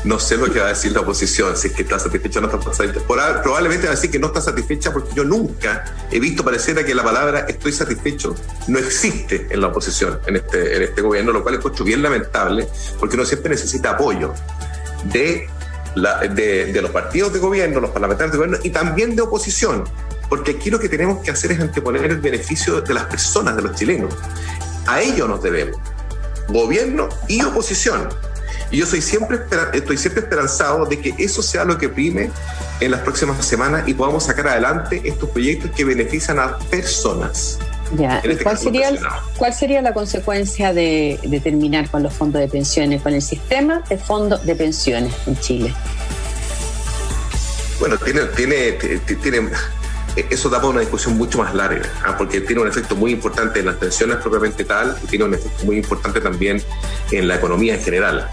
No 0.05 0.19
sé 0.19 0.37
lo 0.37 0.51
que 0.53 0.59
va 0.59 0.67
a 0.67 0.69
decir 0.69 0.91
la 0.91 1.01
oposición, 1.01 1.57
si 1.57 1.67
es 1.67 1.73
que 1.73 1.81
está 1.81 1.97
satisfecha 1.97 2.37
o 2.37 2.43
no 2.43 2.47
está 2.47 2.71
satisfecha. 2.71 3.05
Probablemente 3.41 3.87
va 3.87 3.93
a 3.93 3.95
decir 3.95 4.11
que 4.11 4.19
no 4.19 4.27
está 4.27 4.39
satisfecha 4.39 4.93
porque 4.93 5.09
yo 5.15 5.23
nunca 5.23 5.83
he 6.11 6.19
visto 6.19 6.45
pareciera 6.45 6.85
que 6.85 6.93
la 6.93 7.03
palabra 7.03 7.47
estoy 7.47 7.71
satisfecho 7.71 8.35
no 8.67 8.77
existe 8.77 9.47
en 9.49 9.61
la 9.61 9.67
oposición, 9.67 10.19
en 10.27 10.35
este, 10.35 10.83
este 10.83 11.01
gobierno, 11.01 11.31
lo 11.31 11.41
cual 11.41 11.55
es 11.55 11.83
bien 11.83 12.03
lamentable 12.03 12.67
porque 12.99 13.15
uno 13.15 13.25
siempre 13.25 13.49
necesita 13.49 13.91
apoyo 13.91 14.35
de, 15.05 15.49
de, 15.95 16.79
los 16.83 16.91
partidos 16.91 17.33
de 17.33 17.39
gobierno, 17.39 17.79
los 17.79 17.89
parlamentarios 17.89 18.31
de 18.33 18.37
gobierno 18.37 18.59
y 18.63 18.69
también 18.69 19.15
de 19.15 19.23
oposición. 19.23 19.85
Porque 20.29 20.51
aquí 20.51 20.69
lo 20.69 20.79
que 20.79 20.89
tenemos 20.89 21.23
que 21.23 21.31
hacer 21.31 21.51
es 21.51 21.59
anteponer 21.59 22.05
el 22.05 22.17
beneficio 22.17 22.81
de 22.81 22.93
las 22.93 23.05
personas, 23.05 23.55
de 23.55 23.63
los 23.63 23.75
chilenos. 23.75 24.13
A 24.85 25.01
ello 25.01 25.27
nos 25.27 25.41
debemos, 25.41 25.79
gobierno 26.47 27.09
y 27.27 27.43
oposición. 27.43 28.07
Y 28.75 28.79
yo 28.79 28.85
soy 28.85 29.01
siempre 29.01 29.39
estoy 29.71 29.97
siempre 29.97 30.21
esperanzado 30.21 30.85
de 30.85 30.99
que 30.99 31.15
eso 31.17 31.41
sea 31.41 31.63
lo 31.63 31.77
que 31.77 31.87
prime 31.87 32.29
en 32.81 32.91
las 32.91 32.99
próximas 32.99 33.45
semanas 33.45 33.87
y 33.87 33.93
podamos 33.93 34.25
sacar 34.25 34.49
adelante 34.49 35.01
estos 35.05 35.29
proyectos 35.29 35.71
que 35.71 35.85
benefician 35.85 36.39
a 36.39 36.57
personas. 36.59 37.57
Ya. 37.97 38.17
Este 38.17 38.43
¿Cuál, 38.43 38.57
sería, 38.57 38.91
¿Cuál 39.37 39.53
sería 39.53 39.81
la 39.81 39.93
consecuencia 39.93 40.73
de, 40.73 41.17
de, 41.23 41.39
terminar 41.39 41.89
con 41.89 42.03
los 42.03 42.13
fondos 42.13 42.41
de 42.41 42.49
pensiones, 42.49 43.01
con 43.01 43.13
el 43.13 43.21
sistema 43.21 43.81
de 43.87 43.97
fondos 43.97 44.45
de 44.45 44.55
pensiones 44.57 45.13
en 45.25 45.39
Chile? 45.39 45.73
Bueno, 47.79 47.97
tiene, 47.97 48.25
tiene, 48.35 48.73
tiene, 48.73 49.51
eso 50.29 50.49
da 50.49 50.57
para 50.57 50.71
una 50.71 50.81
discusión 50.81 51.17
mucho 51.17 51.37
más 51.37 51.55
larga, 51.55 51.83
¿ah? 52.05 52.17
porque 52.17 52.41
tiene 52.41 52.61
un 52.61 52.67
efecto 52.67 52.93
muy 52.97 53.13
importante 53.13 53.61
en 53.61 53.67
las 53.67 53.75
pensiones 53.77 54.17
propiamente 54.17 54.65
tal 54.65 54.97
y 55.01 55.07
tiene 55.07 55.23
un 55.23 55.33
efecto 55.33 55.63
muy 55.63 55.77
importante 55.77 56.19
también 56.19 56.61
en 57.11 57.29
la 57.29 57.35
economía 57.35 57.75
en 57.75 57.81
general. 57.81 58.29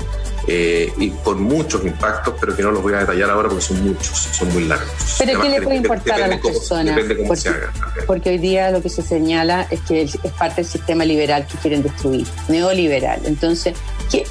Eh, 0.49 0.93
y 0.99 1.11
con 1.11 1.41
muchos 1.41 1.85
impactos, 1.85 2.35
pero 2.41 2.57
que 2.57 2.63
no 2.63 2.73
los 2.73 2.83
voy 2.83 2.95
a 2.95 2.99
detallar 2.99 3.31
ahora 3.31 3.49
porque 3.49 3.65
son 3.65 3.85
muchos, 3.85 4.09
son 4.09 4.53
muy 4.53 4.65
largos. 4.65 5.17
Pero 5.19 5.41
¿qué 5.41 5.49
le 5.49 5.63
puede 5.63 5.77
importar 5.77 6.21
a 6.21 6.27
las 6.27 6.41
personas? 6.41 6.97
Depende 6.97 7.17
cómo 7.17 7.29
porque, 7.29 7.43
se 7.43 7.49
haga. 7.49 7.73
Porque 8.09 8.31
hoy 8.31 8.39
día 8.39 8.71
lo 8.73 8.83
que 8.83 8.89
se 8.89 9.03
señala 9.03 9.69
es 9.71 9.81
que 9.83 10.03
es 10.03 10.17
parte 10.37 10.63
del 10.63 10.71
sistema 10.71 11.05
liberal 11.05 11.47
que 11.47 11.57
quieren 11.59 11.85
destruir, 11.85 12.27
neoliberal. 12.49 13.21
Entonces, 13.25 13.75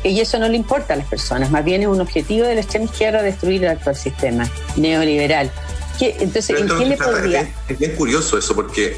y 0.03 0.19
eso 0.19 0.37
no 0.37 0.49
le 0.49 0.57
importa 0.57 0.93
a 0.93 0.97
las 0.97 1.07
personas, 1.07 1.49
más 1.49 1.63
bien 1.63 1.81
es 1.81 1.87
un 1.87 2.01
objetivo 2.01 2.45
de 2.45 2.55
la 2.55 2.61
extrema 2.61 2.85
izquierda 2.85 3.21
destruir 3.21 3.63
el 3.63 3.71
actual 3.71 3.95
sistema 3.95 4.49
neoliberal. 4.75 5.49
entonces, 5.99 6.59
¿en 6.59 6.67
qué 6.67 6.85
le 6.85 6.97
podría...? 6.97 7.49
Es, 7.69 7.79
bien 7.79 7.95
curioso 7.95 8.37
eso, 8.37 8.53
porque 8.53 8.97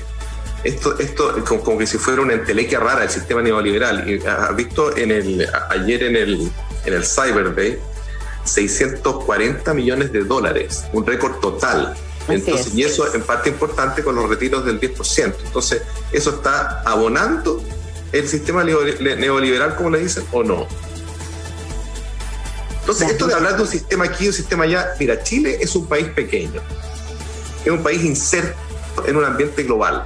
esto, 0.63 0.97
esto 0.97 1.43
como, 1.45 1.77
que 1.77 1.85
si 1.85 1.97
fuera 1.97 2.21
una 2.21 2.33
entelequia 2.33 2.79
rara 2.79 3.01
del 3.01 3.09
sistema 3.09 3.41
neoliberal. 3.41 4.09
Y 4.09 4.25
has 4.25 4.55
visto 4.55 4.95
en 4.95 5.11
el, 5.11 5.47
ayer 5.69 6.03
en 6.03 6.15
el, 6.15 6.51
en 6.85 6.93
el 6.93 7.05
Cyber 7.05 7.55
Day 7.55 7.79
640 8.45 9.73
millones 9.73 10.11
de 10.11 10.23
dólares, 10.23 10.85
un 10.93 11.05
récord 11.05 11.39
total. 11.39 11.95
Entonces, 12.27 12.73
y 12.73 12.83
eso 12.83 13.13
en 13.13 13.21
parte 13.21 13.49
importante 13.49 14.03
con 14.03 14.15
los 14.15 14.29
retiros 14.29 14.65
del 14.65 14.79
10%. 14.79 15.33
Entonces, 15.45 15.81
¿eso 16.11 16.29
está 16.31 16.81
abonando 16.85 17.61
el 18.11 18.27
sistema 18.27 18.63
neoliberal, 18.63 19.75
como 19.75 19.89
le 19.89 19.99
dicen, 19.99 20.23
o 20.31 20.43
no? 20.43 20.67
Entonces, 22.79 23.11
esto 23.11 23.27
de 23.27 23.33
hablar 23.33 23.55
de 23.55 23.61
un 23.61 23.67
sistema 23.67 24.05
aquí, 24.05 24.27
un 24.27 24.33
sistema 24.33 24.65
allá, 24.65 24.93
mira, 24.99 25.21
Chile 25.23 25.57
es 25.61 25.75
un 25.75 25.87
país 25.87 26.07
pequeño, 26.09 26.61
es 27.63 27.71
un 27.71 27.81
país 27.81 28.03
inserto 28.03 28.57
en 29.05 29.15
un 29.15 29.23
ambiente 29.23 29.63
global. 29.63 30.05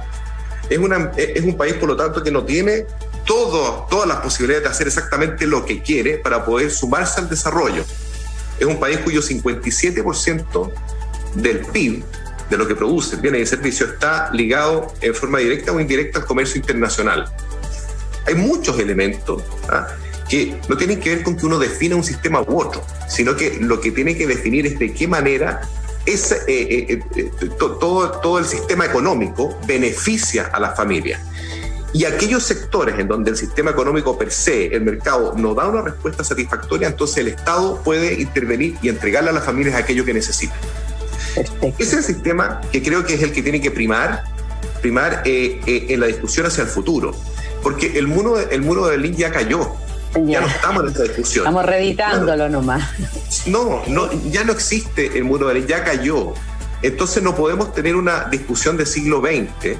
Es, 0.70 0.78
una, 0.78 1.10
es 1.16 1.42
un 1.44 1.56
país, 1.56 1.74
por 1.74 1.88
lo 1.88 1.96
tanto, 1.96 2.22
que 2.22 2.30
no 2.30 2.44
tiene 2.44 2.86
todas 3.28 4.08
las 4.08 4.18
posibilidades 4.18 4.64
de 4.64 4.70
hacer 4.70 4.86
exactamente 4.86 5.46
lo 5.46 5.64
que 5.64 5.82
quiere 5.82 6.18
para 6.18 6.44
poder 6.44 6.70
sumarse 6.70 7.20
al 7.20 7.28
desarrollo. 7.28 7.84
Es 8.58 8.66
un 8.66 8.80
país 8.80 8.98
cuyo 8.98 9.20
57% 9.20 10.72
del 11.34 11.58
PIB, 11.66 12.02
de 12.50 12.56
lo 12.56 12.66
que 12.66 12.74
produce 12.74 13.16
bienes 13.16 13.42
y 13.42 13.46
servicios, 13.46 13.90
está 13.90 14.30
ligado 14.32 14.92
en 15.02 15.14
forma 15.14 15.38
directa 15.38 15.72
o 15.72 15.78
indirecta 15.78 16.20
al 16.20 16.26
comercio 16.26 16.58
internacional. 16.58 17.30
Hay 18.26 18.34
muchos 18.34 18.78
elementos 18.78 19.42
¿ah? 19.68 19.86
que 20.28 20.58
no 20.68 20.76
tienen 20.76 20.98
que 20.98 21.16
ver 21.16 21.22
con 21.22 21.36
que 21.36 21.46
uno 21.46 21.58
defina 21.58 21.96
un 21.96 22.04
sistema 22.04 22.40
u 22.40 22.60
otro, 22.60 22.82
sino 23.08 23.36
que 23.36 23.58
lo 23.60 23.80
que 23.80 23.90
tiene 23.92 24.16
que 24.16 24.26
definir 24.26 24.66
es 24.66 24.78
de 24.78 24.92
qué 24.92 25.06
manera 25.06 25.60
eh, 26.06 26.46
eh, 26.48 27.00
eh, 27.16 27.30
todo, 27.58 28.10
todo 28.22 28.38
el 28.38 28.46
sistema 28.46 28.86
económico 28.86 29.58
beneficia 29.66 30.46
a 30.46 30.58
las 30.58 30.74
familias. 30.74 31.20
Y 31.92 32.04
aquellos 32.04 32.42
sectores 32.42 32.98
en 32.98 33.08
donde 33.08 33.30
el 33.30 33.36
sistema 33.36 33.70
económico 33.70 34.18
per 34.18 34.30
se, 34.30 34.66
el 34.66 34.82
mercado, 34.82 35.34
no 35.36 35.54
da 35.54 35.68
una 35.68 35.82
respuesta 35.82 36.22
satisfactoria, 36.22 36.88
entonces 36.88 37.18
el 37.18 37.28
Estado 37.28 37.80
puede 37.82 38.20
intervenir 38.20 38.76
y 38.82 38.90
entregarle 38.90 39.30
a 39.30 39.32
las 39.32 39.44
familias 39.44 39.74
aquello 39.74 40.04
que 40.04 40.12
necesitan. 40.12 40.58
Ese 41.34 41.82
es 41.82 41.92
el 41.94 42.02
sistema 42.02 42.60
que 42.72 42.82
creo 42.82 43.04
que 43.06 43.14
es 43.14 43.22
el 43.22 43.32
que 43.32 43.42
tiene 43.42 43.60
que 43.60 43.70
primar, 43.70 44.24
primar 44.82 45.22
en 45.24 46.00
la 46.00 46.06
discusión 46.06 46.46
hacia 46.46 46.64
el 46.64 46.68
futuro. 46.68 47.14
Porque 47.62 47.98
el 47.98 48.06
muro, 48.06 48.38
el 48.38 48.62
muro 48.62 48.84
de 48.84 48.92
Berlín 48.92 49.16
ya 49.16 49.30
cayó. 49.30 49.74
Ya. 50.26 50.40
no 50.40 50.46
estamos 50.46 50.82
en 50.82 50.88
esta 50.88 51.02
discusión. 51.02 51.44
Estamos 51.44 51.66
reeditándolo 51.66 52.48
nomás. 52.48 52.88
No, 53.46 53.82
no, 53.88 54.10
ya 54.30 54.44
no 54.44 54.52
existe 54.52 55.18
el 55.18 55.24
muro 55.24 55.48
de 55.48 55.54
Berlín, 55.54 55.68
ya 55.68 55.84
cayó. 55.84 56.34
Entonces 56.82 57.22
no 57.22 57.34
podemos 57.34 57.72
tener 57.72 57.96
una 57.96 58.24
discusión 58.24 58.76
del 58.76 58.86
siglo 58.86 59.20
XX 59.20 59.76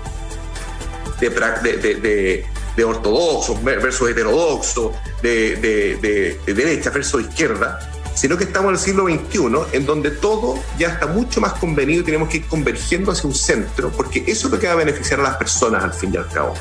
de, 1.20 1.30
de, 1.30 2.44
de, 2.76 2.84
ortodoxos 2.84 3.62
versus 3.62 4.10
heterodoxos, 4.10 4.92
de, 5.22 6.38
derecha 6.46 6.90
versus 6.90 7.22
izquierda, 7.22 7.78
sino 8.14 8.36
que 8.36 8.44
estamos 8.44 8.68
en 8.68 8.74
el 8.74 8.80
siglo 8.80 9.06
XXI, 9.06 9.76
en 9.76 9.86
donde 9.86 10.10
todo 10.10 10.58
ya 10.78 10.88
está 10.88 11.06
mucho 11.06 11.40
más 11.40 11.54
convenido 11.54 12.02
y 12.02 12.04
tenemos 12.04 12.28
que 12.28 12.38
ir 12.38 12.46
convergiendo 12.46 13.12
hacia 13.12 13.28
un 13.28 13.34
centro, 13.34 13.90
porque 13.90 14.24
eso 14.26 14.46
es 14.46 14.52
lo 14.52 14.58
que 14.58 14.66
va 14.66 14.72
a 14.74 14.76
beneficiar 14.76 15.20
a 15.20 15.24
las 15.24 15.36
personas 15.36 15.84
al 15.84 15.92
fin 15.92 16.12
y 16.14 16.16
al 16.16 16.28
cabo. 16.28 16.54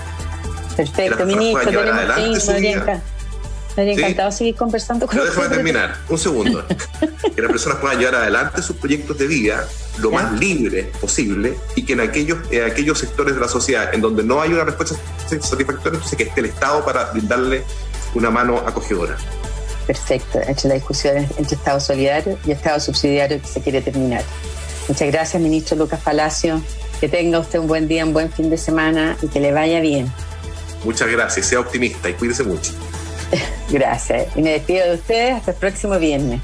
Perfecto, 0.75 1.25
ministro. 1.25 1.71
Tenemos 1.71 2.43
que 2.49 3.16
me 3.77 3.91
habría 3.91 4.07
encantado 4.07 4.31
seguir 4.31 4.55
conversando 4.55 5.05
con 5.05 5.17
usted. 5.17 5.29
déjame 5.29 5.55
terminar, 5.55 5.97
un 6.09 6.17
segundo. 6.17 6.65
que 7.35 7.41
las 7.41 7.51
personas 7.51 7.77
puedan 7.77 7.99
llevar 7.99 8.15
adelante 8.15 8.61
sus 8.63 8.75
proyectos 8.75 9.17
de 9.17 9.27
vida 9.27 9.67
lo 9.99 10.11
más 10.11 10.31
libre 10.39 10.91
posible 10.99 11.55
y 11.75 11.83
que 11.83 11.93
en 11.93 12.01
aquellos, 12.01 12.39
en 12.51 12.63
aquellos 12.63 12.99
sectores 12.99 13.35
de 13.35 13.41
la 13.41 13.47
sociedad 13.47 13.93
en 13.93 14.01
donde 14.01 14.23
no 14.23 14.41
hay 14.41 14.51
una 14.51 14.63
respuesta 14.63 14.95
satisfactoria, 15.27 15.97
entonces 15.97 16.17
que 16.17 16.23
esté 16.23 16.39
el 16.39 16.47
Estado 16.47 16.83
para 16.83 17.11
brindarle 17.11 17.63
una 18.15 18.31
mano 18.31 18.57
acogedora. 18.57 19.15
Perfecto, 19.85 20.39
entre 20.45 20.69
la 20.69 20.75
discusión 20.75 21.17
entre 21.37 21.55
Estado 21.55 21.79
solidario 21.79 22.37
y 22.45 22.51
Estado 22.51 22.79
subsidiario 22.79 23.39
que 23.41 23.47
se 23.47 23.61
quiere 23.61 23.81
terminar. 23.81 24.23
Muchas 24.87 25.11
gracias, 25.11 25.41
ministro 25.41 25.77
Lucas 25.77 25.99
Palacio. 26.01 26.61
Que 26.99 27.07
tenga 27.07 27.37
usted 27.37 27.59
un 27.59 27.67
buen 27.67 27.87
día, 27.87 28.03
un 28.03 28.13
buen 28.13 28.31
fin 28.31 28.49
de 28.49 28.57
semana 28.57 29.17
y 29.21 29.27
que 29.27 29.39
le 29.39 29.51
vaya 29.51 29.79
bien. 29.81 30.11
Muchas 30.83 31.09
gracias, 31.09 31.45
sea 31.45 31.59
optimista 31.59 32.09
y 32.09 32.13
cuídese 32.13 32.43
mucho. 32.43 32.71
Gracias. 33.69 34.35
Y 34.35 34.41
me 34.41 34.51
despido 34.51 34.85
de 34.85 34.95
ustedes 34.95 35.33
hasta 35.35 35.51
el 35.51 35.57
próximo 35.57 35.97
viernes. 35.99 36.41